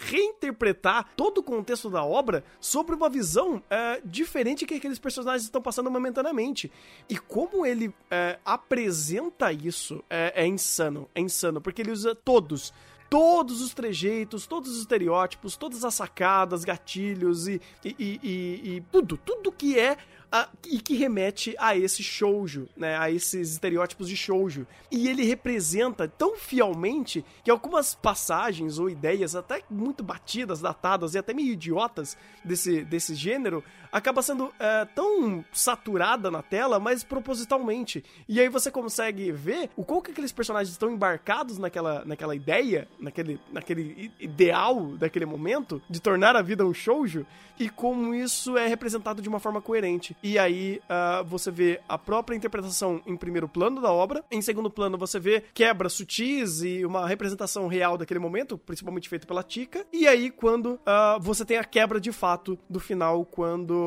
[0.07, 5.63] reinterpretar todo o contexto da obra sobre uma visão é, diferente que aqueles personagens estão
[5.63, 6.71] passando momentaneamente.
[7.09, 11.09] E como ele é, apresenta isso é, é insano.
[11.15, 12.75] É insano, porque ele usa todos
[13.11, 19.17] todos os trejeitos, todos os estereótipos, todas as sacadas, gatilhos e, e, e- e- tudo,
[19.19, 19.97] tudo que é
[20.33, 22.97] a- e que remete a esse shoujo, né?
[22.97, 24.65] A esses estereótipos de shoujo.
[24.89, 31.19] E ele representa tão fielmente que algumas passagens ou ideias até muito batidas, datadas e
[31.19, 38.05] até meio idiotas desse, desse gênero acaba sendo é, tão saturada na tela, mas propositalmente.
[38.29, 42.89] E aí você consegue ver o qual que aqueles personagens estão embarcados naquela, naquela ideia,
[42.99, 47.27] naquele, naquele ideal daquele momento de tornar a vida um shoujo
[47.59, 50.17] e como isso é representado de uma forma coerente.
[50.23, 54.71] E aí ah, você vê a própria interpretação em primeiro plano da obra, em segundo
[54.71, 59.85] plano você vê quebras sutis e uma representação real daquele momento, principalmente feito pela Tika.
[59.93, 63.80] E aí quando ah, você tem a quebra de fato do final, quando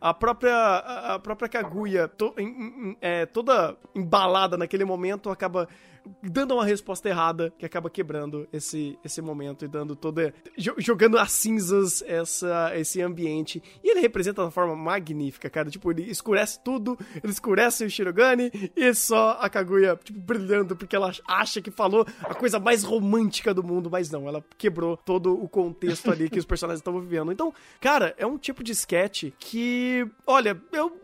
[0.00, 0.54] a própria,
[1.14, 2.44] a própria Kaguya, to- em-
[2.90, 5.68] em- é, toda embalada naquele momento, acaba
[6.22, 10.32] dando uma resposta errada que acaba quebrando esse, esse momento e dando toda.
[10.56, 13.62] jo- jogando às cinzas essa, esse ambiente.
[13.82, 15.70] E ele representa de uma forma magnífica, cara.
[15.70, 20.96] Tipo, ele escurece tudo, ele escurece o Shirogane e só a Kaguya, tipo, brilhando porque
[20.96, 25.32] ela acha que falou a coisa mais romântica do mundo, mas não, ela quebrou todo
[25.34, 27.32] o contexto ali que os personagens estavam vivendo.
[27.32, 31.00] Então, cara, é um tipo de sketch que, olha, eu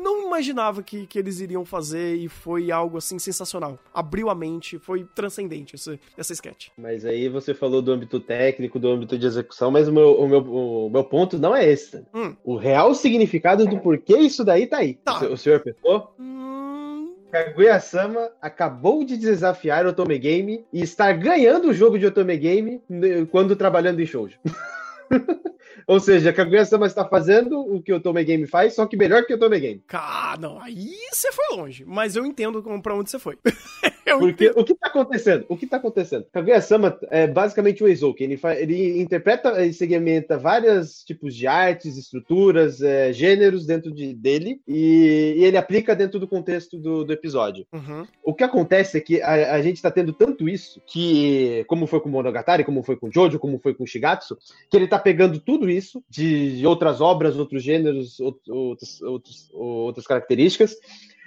[0.00, 3.78] não imaginava que, que eles iriam fazer e foi algo assim sensacional.
[3.94, 6.68] Abriu a mente, foi transcendente esse, essa sketch.
[6.76, 10.28] Mas aí você falou do âmbito técnico, do âmbito de execução, mas o meu, o
[10.28, 12.04] meu, o meu ponto não é esse.
[12.14, 12.34] Hum.
[12.44, 14.94] O real significado do porquê isso daí tá aí.
[14.94, 15.16] Tá.
[15.16, 16.14] O, se- o senhor pensou?
[16.18, 22.36] Hum, Kaguya-sama acabou de desafiar o Otome Game e estar ganhando o jogo de Otome
[22.36, 24.38] Game né, quando trabalhando em shoujo.
[25.86, 29.32] Ou seja, Kaguya-sama está fazendo o que o Otome Game faz, só que melhor que
[29.32, 29.82] o Otome Game.
[29.86, 31.84] Cara, não, aí você foi longe.
[31.86, 33.36] Mas eu entendo pra onde você foi.
[34.06, 34.60] eu Porque entendo.
[34.60, 35.44] o que tá acontecendo?
[35.48, 36.26] O que tá acontecendo?
[36.32, 38.26] Kaguya-sama é basicamente o Eizouken.
[38.30, 44.60] Ele, ele interpreta e segmenta vários tipos de artes, estruturas, é, gêneros dentro de- dele
[44.66, 47.66] e, e ele aplica dentro do contexto do, do episódio.
[47.72, 48.06] Uhum.
[48.22, 52.00] O que acontece é que a, a gente tá tendo tanto isso que, como foi
[52.00, 54.36] com o Monogatari, como foi com o Jojo, como foi com o Shigatsu,
[54.70, 60.06] que ele tá pegando tudo isso de outras obras, outros gêneros, out- outros, outros, outras
[60.06, 60.76] características,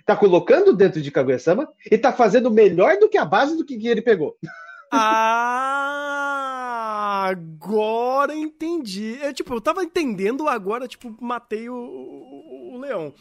[0.06, 3.88] tá colocando dentro de Kaguya-sama e tá fazendo melhor do que a base do que,
[3.88, 4.36] ele pegou.
[4.96, 9.18] Ah, agora entendi.
[9.22, 13.14] Eu, tipo, eu tava entendendo, agora, tipo, matei o, o, o leão.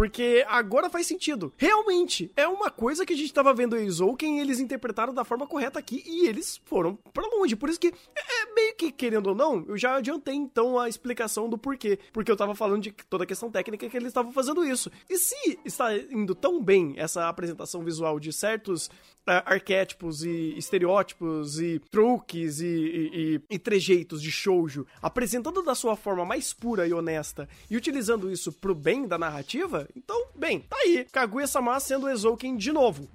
[0.00, 1.52] Porque agora faz sentido.
[1.58, 5.26] Realmente, é uma coisa que a gente tava vendo em Zouken e eles interpretaram da
[5.26, 7.54] forma correta aqui e eles foram pra longe.
[7.54, 7.92] Por isso que, é
[8.40, 11.98] é meio que, querendo ou não, eu já adiantei então a explicação do porquê.
[12.14, 14.90] Porque eu tava falando de toda a questão técnica que eles estavam fazendo isso.
[15.06, 18.88] E se está indo tão bem essa apresentação visual de certos
[19.26, 25.74] ah, arquétipos e estereótipos e truques e, e, e- e trejeitos de shoujo, apresentando da
[25.74, 30.60] sua forma mais pura e honesta e utilizando isso pro bem da narrativa, então, bem,
[30.60, 31.06] tá aí.
[31.12, 33.08] Kaguya-sama sendo o Ezouken de novo.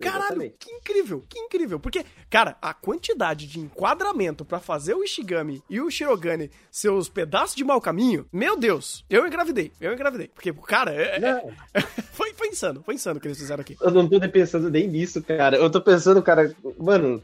[0.00, 0.54] Caralho, exatamente.
[0.58, 1.78] que incrível, que incrível.
[1.80, 7.54] Porque, cara, a quantidade de enquadramento pra fazer o Ishigami e o Shirogane seus pedaços
[7.56, 10.28] de mau caminho, meu Deus, eu engravidei, eu engravidei.
[10.28, 11.16] Porque, cara, é-
[11.74, 11.80] é-
[12.12, 13.76] foi, foi insano, foi insano o que eles fizeram aqui.
[13.80, 15.56] eu não tô nem pensando nem nisso, cara.
[15.56, 17.22] Eu tô pensando, cara, mano.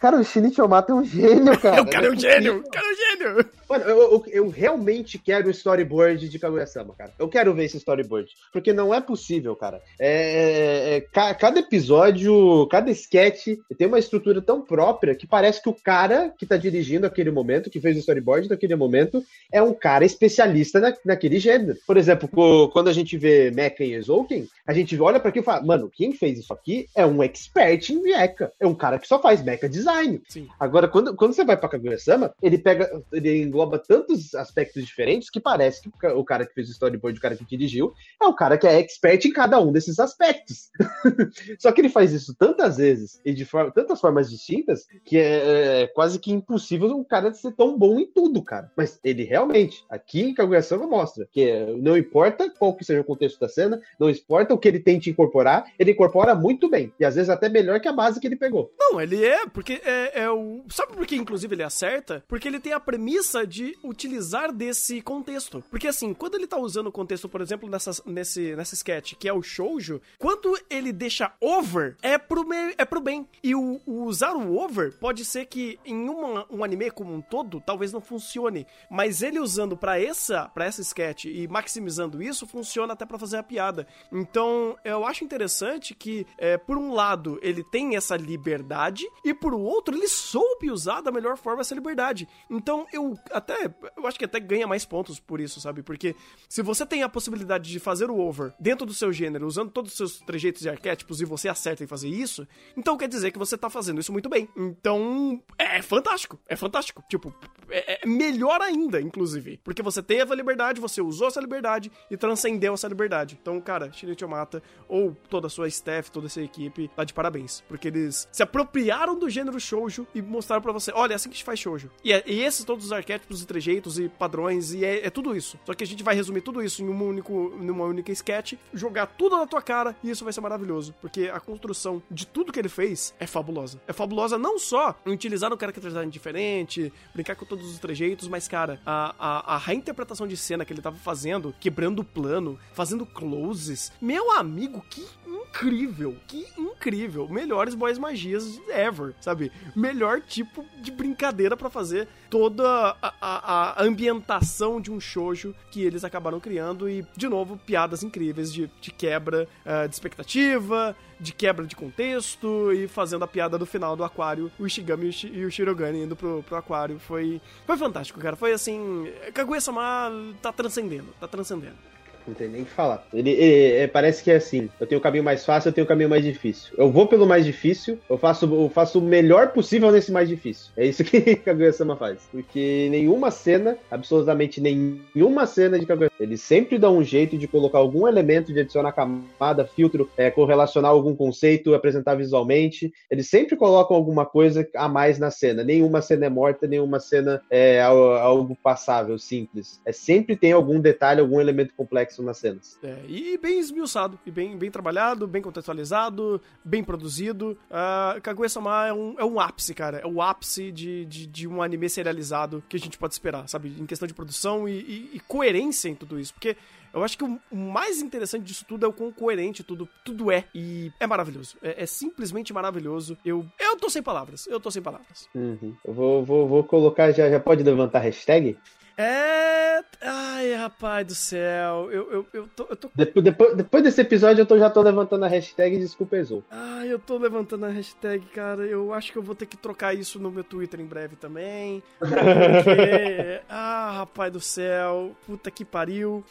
[0.00, 1.82] Cara, o Shinichi Omata é um gênio, cara.
[1.82, 3.46] o cara é um gênio, o cara é um gênio.
[3.68, 7.12] Mano, eu, eu, eu realmente quero o storyboard de Kaguya-sama, cara.
[7.18, 8.28] Eu quero ver esse storyboard.
[8.52, 9.80] Porque não é possível, cara.
[9.98, 15.68] É, é, ca- cada episódio, cada sketch tem uma estrutura tão própria que parece que
[15.68, 19.74] o cara que tá dirigindo aquele momento, que fez o storyboard daquele momento, é um
[19.74, 21.76] cara especialista na, naquele gênero.
[21.86, 25.40] Por exemplo, co- quando a gente vê Mecha e Ezouken, a gente olha pra aqui
[25.40, 28.52] e fala, mano, quem fez isso aqui é um expert em Mecha.
[28.60, 30.22] É um cara que só faz Mecha design.
[30.28, 30.48] Sim.
[30.58, 35.40] Agora, quando, quando você vai pra Kaguya-sama, ele pega, ele engloba tantos aspectos diferentes que
[35.40, 38.26] parece que o ca- o cara que fez o storyboard, o cara que dirigiu, é
[38.26, 40.70] o cara que é expert em cada um desses aspectos.
[41.58, 45.82] Só que ele faz isso tantas vezes e de forma- tantas formas distintas que é,
[45.82, 48.70] é quase que impossível um cara ser tão bom em tudo, cara.
[48.76, 53.04] Mas ele realmente, aqui em Kaguya-sama mostra que é, não importa qual que seja o
[53.04, 56.92] contexto da cena, não importa o que ele tente incorporar, ele incorpora muito bem.
[56.98, 58.72] E às vezes até melhor que a base que ele pegou.
[58.78, 60.62] Não, ele é, porque é, é o.
[60.68, 62.22] Sabe por que, inclusive, ele acerta?
[62.28, 65.64] Porque ele tem a premissa de utilizar desse contexto.
[65.70, 69.26] Porque, assim, quando ele tá usando o contexto, por exemplo, nessa, nesse, nessa sketch, que
[69.26, 73.26] é o shoujo, quando ele deixa over, é pro, me, é pro bem.
[73.42, 77.22] E o, o usar o over pode ser que em uma- um anime como um
[77.22, 78.66] todo, talvez não funcione.
[78.90, 83.38] Mas ele usando pra essa, pra essa sketch e maximizando isso, funciona até pra fazer
[83.38, 83.86] a piada.
[84.12, 89.45] Então, eu acho interessante que, é, por um lado, ele tem essa liberdade, e por
[89.46, 92.28] por outro, ele soube usar da melhor forma essa liberdade.
[92.50, 95.84] Então eu até, eu acho que até ganha mais pontos por isso, sabe?
[95.84, 96.16] Porque
[96.48, 99.92] se você tem a possibilidade de fazer o over dentro do seu gênero, usando todos
[99.92, 102.44] os seus trejeitos e arquétipos, e você acerta em fazer isso,
[102.76, 104.48] então quer dizer que você tá fazendo isso muito bem.
[104.56, 107.04] Então, é fantástico, é fantástico.
[107.08, 107.32] Tipo,
[107.70, 109.60] é, é melhor ainda, inclusive.
[109.62, 113.38] Porque você teve a liberdade, você usou essa liberdade e transcendeu essa liberdade.
[113.40, 117.62] Então, cara, Shinichi Mata, ou toda a sua staff, toda essa equipe, tá de parabéns.
[117.68, 121.34] Porque eles se apropriaram do gênero shoujo e mostraram para você, olha, é assim que
[121.34, 121.90] a gente faz shoujo.
[122.02, 125.36] E, é, e esses todos os arquétipos e trejeitos e padrões, e é, é, tudo
[125.36, 125.58] isso.
[125.64, 129.06] Só que a gente vai resumir tudo isso em um único, numa única sketch, jogar
[129.06, 130.94] tudo na tua cara, e isso vai ser maravilhoso.
[131.00, 133.80] Porque a construção de tudo que ele fez é fabulosa.
[133.86, 138.28] É fabulosa não só em utilizar um character design diferente, brincar com todos os trejeitos,
[138.28, 142.58] mas, cara, a, a, a reinterpretação de cena que ele tava fazendo, quebrando o plano,
[142.72, 143.92] fazendo closes.
[144.00, 146.16] Meu amigo, que incrível!
[146.26, 147.28] Que incrível!
[147.28, 149.50] Melhores boys magias ever, sabe?
[149.74, 155.82] Melhor tipo de brincadeira para fazer toda a, a, a, ambientação de um shoujo que
[155.82, 161.32] eles acabaram criando e, de novo, piadas incríveis de, de quebra uh, de expectativa, de
[161.32, 165.50] quebra de contexto e fazendo a piada do final do aquário, o Ishigami e o
[165.50, 167.00] Shirogane indo pro, pro aquário.
[167.00, 168.36] Foi, foi fantástico, cara.
[168.36, 169.10] Foi assim.
[169.34, 171.95] Kaguya-sama tá transcendendo, tá transcendendo.
[172.26, 173.06] Não tem nem o que falar.
[173.12, 175.84] Ele, ele, é, parece que é assim: eu tenho o caminho mais fácil, eu tenho
[175.84, 176.74] o caminho mais difícil.
[176.76, 180.72] Eu vou pelo mais difícil, eu faço, eu faço o melhor possível nesse mais difícil.
[180.76, 182.28] É isso que Kaguya-sama faz.
[182.30, 187.78] Porque nenhuma cena, absolutamente nenhuma cena de Kaguya ele sempre dá um jeito de colocar
[187.78, 192.92] algum elemento, de adicionar camada, filtro, é, correlacionar algum conceito, apresentar visualmente.
[193.10, 195.62] Eles sempre colocam alguma coisa a mais na cena.
[195.62, 199.80] Nenhuma cena é morta, nenhuma cena é algo passável, simples.
[199.84, 202.78] É sempre tem algum detalhe, algum elemento complexo complexo nas cenas.
[202.82, 207.58] É, e bem esmiuçado, e bem, bem trabalhado, bem contextualizado, bem produzido.
[207.70, 209.98] Uh, Kaguya-sama é um, é um ápice, cara.
[209.98, 213.74] É o ápice de, de, de, um anime serializado que a gente pode esperar, sabe?
[213.78, 216.32] Em questão de produção e, e, e coerência em tudo isso.
[216.32, 216.56] Porque
[216.92, 220.44] eu acho que o, mais interessante disso tudo é o quão coerente tudo, tudo é.
[220.54, 221.56] E é maravilhoso.
[221.62, 223.18] É, é simplesmente maravilhoso.
[223.24, 224.46] Eu, eu tô sem palavras.
[224.46, 225.28] Eu tô sem palavras.
[225.34, 225.74] Uhum.
[225.84, 228.56] Eu vou, vou, vou colocar, já, já pode levantar a hashtag?
[228.96, 229.84] É.
[230.00, 231.90] Ai, rapaz do céu.
[231.90, 232.66] Eu, eu, eu tô.
[232.70, 232.90] Eu tô...
[232.94, 236.42] Depois, depois, depois desse episódio eu tô, já tô levantando a hashtag Desculpa Exou.
[236.50, 238.64] Ai, eu tô levantando a hashtag, cara.
[238.64, 241.82] Eu acho que eu vou ter que trocar isso no meu Twitter em breve também.
[241.98, 243.42] Porque.
[243.48, 245.14] ah, rapaz do céu.
[245.26, 246.24] Puta que pariu.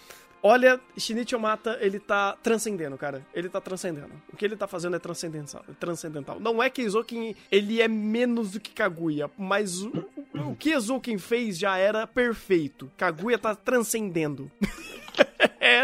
[0.48, 3.26] Olha, Shinichi Omata, ele tá transcendendo, cara.
[3.34, 4.12] Ele tá transcendendo.
[4.32, 5.66] O que ele tá fazendo é transcendental.
[5.80, 6.39] transcendental.
[6.39, 9.91] Não é que Eizouken, ele é menos do que Kaguya, mas o,
[10.36, 12.91] o que Eizouken fez já era perfeito.
[12.96, 14.52] Kaguya tá transcendendo.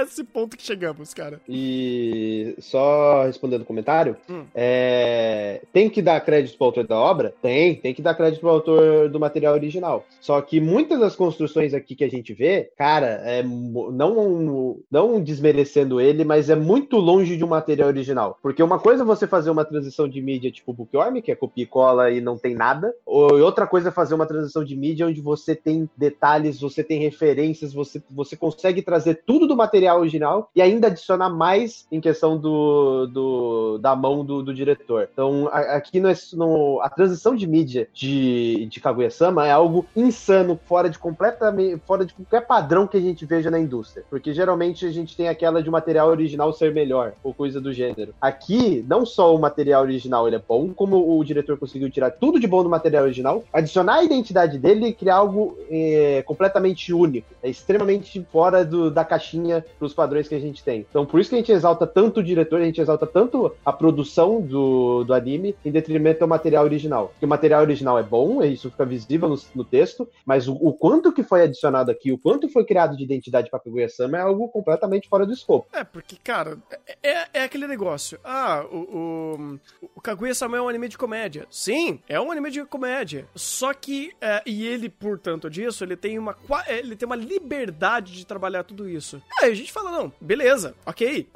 [0.02, 1.40] é esse ponto que chegamos, cara.
[1.48, 4.44] E só respondendo o comentário, hum.
[4.54, 5.62] é...
[5.72, 7.34] tem que dar crédito pro autor da obra?
[7.42, 10.06] Tem, tem que dar crédito pro autor do material original.
[10.20, 16.00] Só que muitas das construções aqui que a gente vê, cara, é não, não desmerecendo
[16.00, 18.38] ele, mas é muito longe de um material original.
[18.42, 21.64] Porque uma coisa é você fazer uma transição de mídia tipo Bookworm, que é copia
[21.64, 25.08] e cola e não tem nada, ou outra coisa é fazer uma transição de mídia
[25.08, 30.50] onde você tem detalhes, você tem referências, você, você consegue trazer tudo do material original
[30.56, 35.10] e ainda adicionar mais em questão do, do da mão do, do diretor.
[35.12, 40.60] Então, a, aqui no, no, a transição de mídia de, de Kaguya-sama é algo insano,
[40.66, 44.06] fora de completamente fora de qualquer padrão que a gente veja na indústria.
[44.10, 48.14] Porque geralmente a gente tem aquela de material original ser melhor, ou coisa do gênero.
[48.22, 52.40] Aqui, não só o material original ele é bom, como o diretor conseguiu tirar tudo
[52.40, 57.28] de bom do material original, adicionar a identidade dele e criar algo é, completamente único.
[57.42, 60.86] É extremamente fora do, da caixinha para os padrões que a gente tem.
[60.88, 63.74] Então, por isso que a gente exalta tanto o diretor, a gente exalta tanto a
[63.74, 67.08] produção do, do anime, em detrimento do material original.
[67.08, 70.72] Porque o material original é bom, isso fica visível no, no texto, mas o, o,
[70.72, 74.48] quanto que foi adicionado aqui, o quanto foi criado de identidade para Kaguya-sama é algo
[74.50, 75.68] completamente fora do escopo.
[75.74, 76.60] É, porque, cara,
[77.02, 78.20] é, é, é aquele negócio.
[78.24, 79.60] Ah, o, o,
[79.96, 81.48] o Kaguya-sama é um anime de comédia.
[81.50, 83.28] Sim, é um anime de comédia.
[83.34, 88.14] Só que, é, e ele, por tanto disso, ele tem uma, ele tem uma liberdade
[88.14, 89.20] de trabalhar tudo isso.
[89.42, 91.28] Aí a gente fala, não, beleza, ok.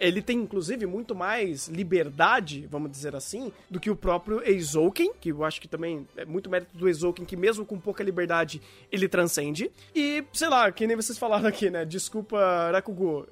[0.00, 5.30] Ele tem, inclusive, muito mais liberdade, vamos dizer assim, do que o próprio Eizouken, que
[5.30, 8.60] eu acho que também é muito mérito do Eizouken, que mesmo com pouca liberdade,
[8.90, 9.70] ele transcende.
[9.94, 11.84] E, sei lá, que nem vocês falaram aqui, né?
[11.84, 13.26] Desculpa, Rakugo.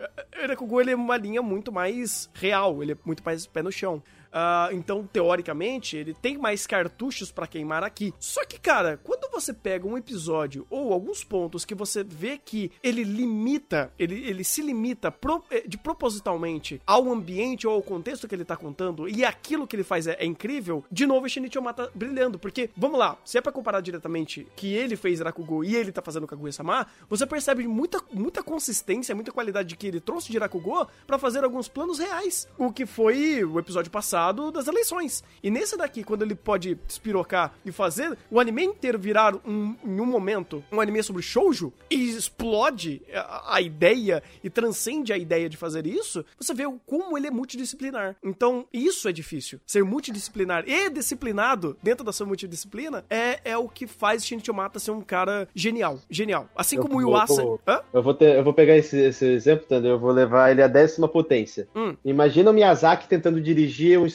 [0.48, 4.02] Rakugo, ele é uma linha muito mais real, ele é muito mais pé no chão.
[4.34, 8.12] Uh, então, teoricamente, ele tem mais cartuchos para queimar aqui.
[8.18, 12.72] Só que, cara, quando você pega um episódio ou alguns pontos que você vê que
[12.82, 18.26] ele limita, ele, ele se limita pro, eh, de propositalmente ao ambiente ou ao contexto
[18.26, 21.58] que ele tá contando e aquilo que ele faz é, é incrível, de novo Shinichi
[21.58, 22.36] Omata brilhando.
[22.36, 26.02] Porque, vamos lá, se é pra comparar diretamente que ele fez Rakugo e ele tá
[26.02, 30.88] fazendo Kaguya-sama, você percebe muita, muita consistência, muita qualidade de que ele trouxe de Rakugo
[31.06, 32.48] pra fazer alguns planos reais.
[32.58, 35.22] O que foi o episódio passado das eleições.
[35.42, 40.00] E nesse daqui, quando ele pode despirocar e fazer o anime inteiro virar um, em
[40.00, 45.48] um momento um anime sobre shoujo e explode a, a ideia e transcende a ideia
[45.48, 48.16] de fazer isso, você vê como ele é multidisciplinar.
[48.22, 49.60] Então, isso é difícil.
[49.66, 54.78] Ser multidisciplinar e disciplinado dentro da sua multidisciplina é, é o que faz Shinichi Mata
[54.78, 55.98] ser um cara genial.
[56.08, 56.48] Genial.
[56.54, 57.42] Assim Eu como o Yuasa.
[57.42, 57.60] vou-?
[57.92, 60.68] Eu vou, ter, eu vou pegar esse, esse exemplo, Thunder, eu vou levar ele à
[60.68, 61.68] décima potência.
[61.74, 61.96] Hum.
[62.04, 64.06] Imagina o Miyazaki tentando dirigir, um,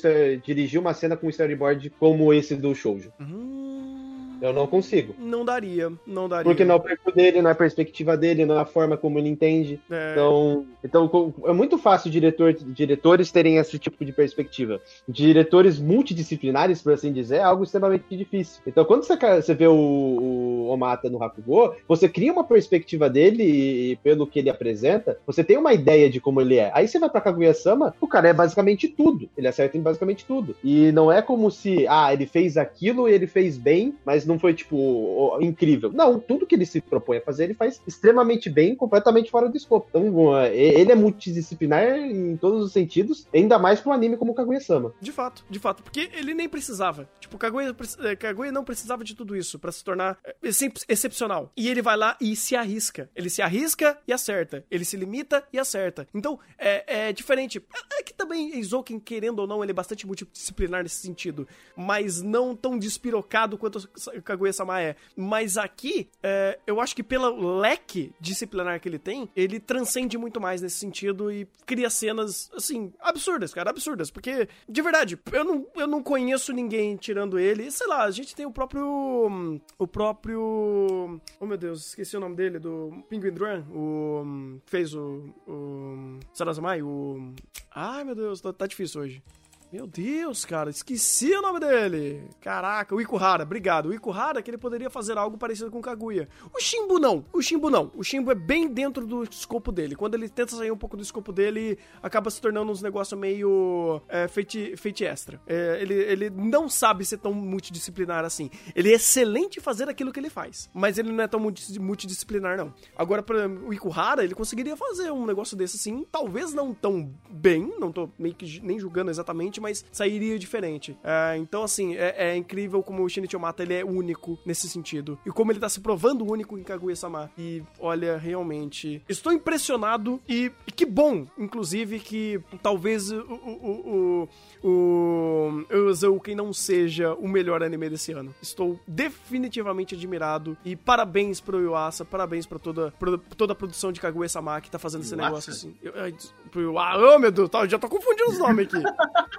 [0.44, 3.12] dirigir uma cena com storyboard como esse do Shoujo.
[3.20, 4.09] Hum,
[4.42, 5.14] Eu não consigo.
[5.20, 5.92] não daria.
[6.06, 6.44] Não daria.
[6.44, 8.98] Porque não é o perfil dele, não é a perspectiva dele, não é a forma
[8.98, 9.80] como ele entende.
[9.90, 14.80] É, Então, então é muito fácil diretor, diretores terem esse tipo de perspectiva.
[15.08, 18.62] Diretores multidisciplinares, por assim dizer, é algo extremamente difícil.
[18.66, 23.44] Então, quando você, você vê o, o Omata no Hakugo, você cria uma perspectiva dele
[23.44, 26.72] e, e pelo que ele apresenta, você tem uma ideia de como ele é.
[26.74, 29.30] Aí você vai pra Kaguya-sama, o cara é basicamente tudo.
[29.38, 30.56] Ele acerta em basicamente tudo.
[30.64, 34.40] E não é como se, ah, ele fez aquilo e ele fez bem, mas não
[34.40, 35.92] foi, tipo, incrível.
[35.92, 39.58] Não, tudo que ele se propõe a fazer, ele faz extremamente bem, completamente fora do
[39.58, 39.88] escopo.
[39.90, 44.34] Então, é, ele é multidisciplinar em todos os sentidos, ainda mais pra um anime como
[44.34, 44.94] Kaguya-sama.
[45.02, 45.84] De fato, de fato.
[45.84, 47.10] Porque ele nem precisava.
[47.20, 51.52] Tipo, Kaguya, eh, Kaguya não precisava de tudo isso pra se tornar excep- excepcional.
[51.58, 53.10] E ele vai lá e se arrisca.
[53.16, 54.64] Ele se arrisca e acerta.
[54.70, 56.08] Ele se limita e acerta.
[56.14, 57.58] Então, é, é diferente.
[57.92, 61.48] É, é que também Eizouken, querendo ou não, ele é bastante multidisciplinar nesse sentido.
[61.76, 63.90] Mas não tão despirocado quanto
[64.22, 64.96] Kaguya-sama é.
[65.16, 70.40] Mas aqui, é, eu acho que pelo leque disciplinar que ele tem, ele transcende muito
[70.40, 74.10] mais nesse sentido e cria cenas, assim, absurdas, cara, absurdas.
[74.12, 77.72] Porque, de verdade, eu não, eu não conheço ninguém tirando ele.
[77.72, 79.60] Sei lá, a gente tem o próprio.
[79.78, 81.20] O próprio.
[81.40, 84.60] Oh meu Deus, esqueci o nome dele, do Penguin Drum, o.
[84.66, 85.34] fez o.
[85.48, 86.20] O.
[86.34, 87.34] Sarazamai, o.
[87.72, 89.24] Ai meu Deus, tá, tá difícil hoje.
[89.72, 92.24] Meu Deus, cara, esqueci o nome dele.
[92.42, 93.90] Caraca, o Ikuhara, obrigado.
[93.90, 96.28] O Ikuhara que ele poderia fazer algo parecido com o Kaguya.
[96.52, 97.92] O Shimbu não, o Shimbu não.
[97.96, 99.96] O Shimbu é bem dentro do escopo dele.
[99.96, 104.02] Quando ele tenta sair um pouco do escopo dele, acaba se tornando uns negócios meio
[104.10, 105.40] é, feiti, feiti extra.
[105.46, 108.50] É, ele, ele não sabe ser tão multidisciplinar assim.
[108.76, 111.78] Ele é excelente em fazer aquilo que ele faz, mas ele não é tão multi-
[111.80, 112.74] multidisciplinar, não.
[112.98, 117.72] Agora, exemplo, o Ikuhara, ele conseguiria fazer um negócio desse assim, talvez não tão bem,
[117.78, 120.98] não tô meio que nem julgando exatamente, mas sairia diferente.
[121.04, 125.18] É, então, assim, é, é incrível como o Shinichi Omata, ele é único nesse sentido.
[125.26, 127.32] E como ele tá se provando único em Kaguya-sama.
[127.38, 134.28] E, olha, realmente, estou impressionado e, e que bom, inclusive, que talvez o, o,
[134.64, 138.34] o, o, o não seja o melhor anime desse ano.
[138.42, 144.00] Estou definitivamente admirado e parabéns pro Yuasa, parabéns pra toda, pro- toda a produção de
[144.00, 145.26] Kaguya-sama que tá fazendo esse Yuasa?
[145.30, 145.76] negócio assim.
[145.82, 148.78] Eu, des- pro Yuasa, oh meu Deus, tá, já tô confundindo os nomes aqui.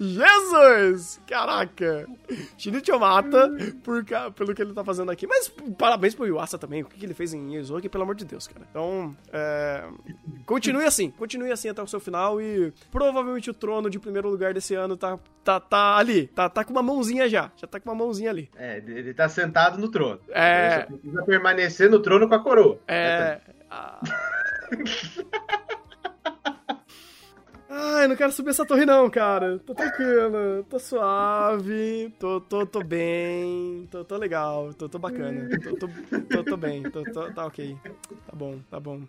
[0.00, 1.20] Jesus!
[1.26, 2.06] Caraca!
[2.56, 3.50] Shinichi Omata,
[3.82, 4.04] por,
[4.34, 5.26] pelo que ele tá fazendo aqui.
[5.26, 8.24] Mas parabéns pro Yuasa também, o que que ele fez em Yuzoki, pelo amor de
[8.24, 8.66] Deus, cara.
[8.70, 9.84] Então, é,
[10.46, 14.54] continue assim, continue assim até o seu final e provavelmente o trono de primeiro lugar
[14.54, 17.88] desse ano tá, tá, tá ali, tá, tá com uma mãozinha já, já tá com
[17.88, 18.50] uma mãozinha ali.
[18.56, 20.20] É, ele tá sentado no trono.
[20.30, 20.86] É.
[20.88, 22.78] Ele precisa permanecer no trono com a coroa.
[22.86, 23.40] É.
[23.70, 24.00] ah.
[27.70, 29.58] Ai, não quero subir essa torre não, cara.
[29.58, 35.76] Tô tranquilo, tô suave, tô, tô, tô bem, tô, tô legal, tô, tô bacana, tô,
[35.76, 35.88] tô,
[36.20, 37.76] tô, tô bem, tô, tô, tá ok.
[38.26, 39.02] Tá bom, tá bom.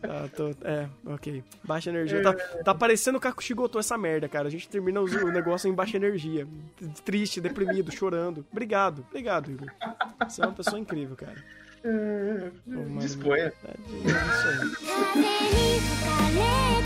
[0.00, 1.44] Tá, tô, é, ok.
[1.62, 2.22] Baixa energia.
[2.22, 2.32] Tá,
[2.64, 4.48] tá parecendo o Kakushigoto essa merda, cara.
[4.48, 6.44] A gente termina o, negócio em baixa energia.
[7.04, 8.44] Triste, deprimido, chorando.
[8.50, 9.68] Obrigado, obrigado, Igor.
[10.28, 11.36] Você é uma pessoa incrível, cara.
[11.84, 12.50] É,
[13.64, 14.48] É, é isso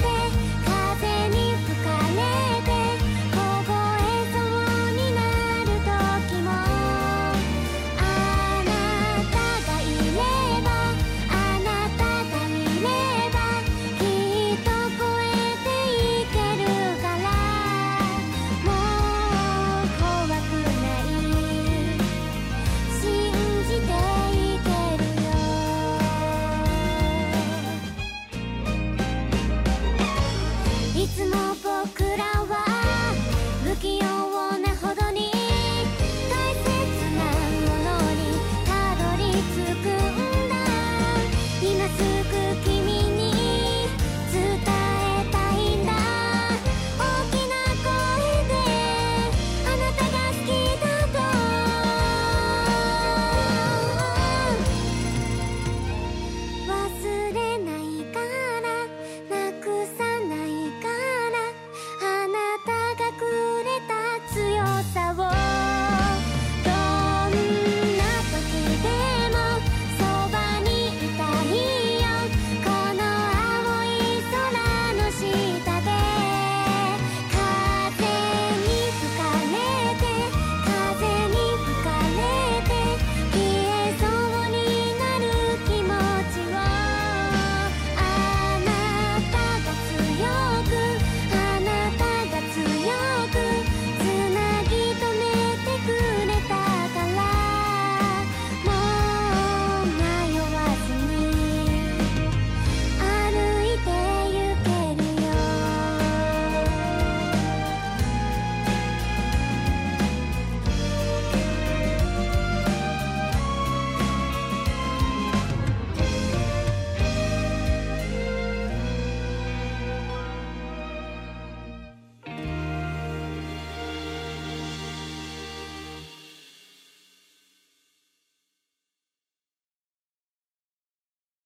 [0.03, 0.16] aí.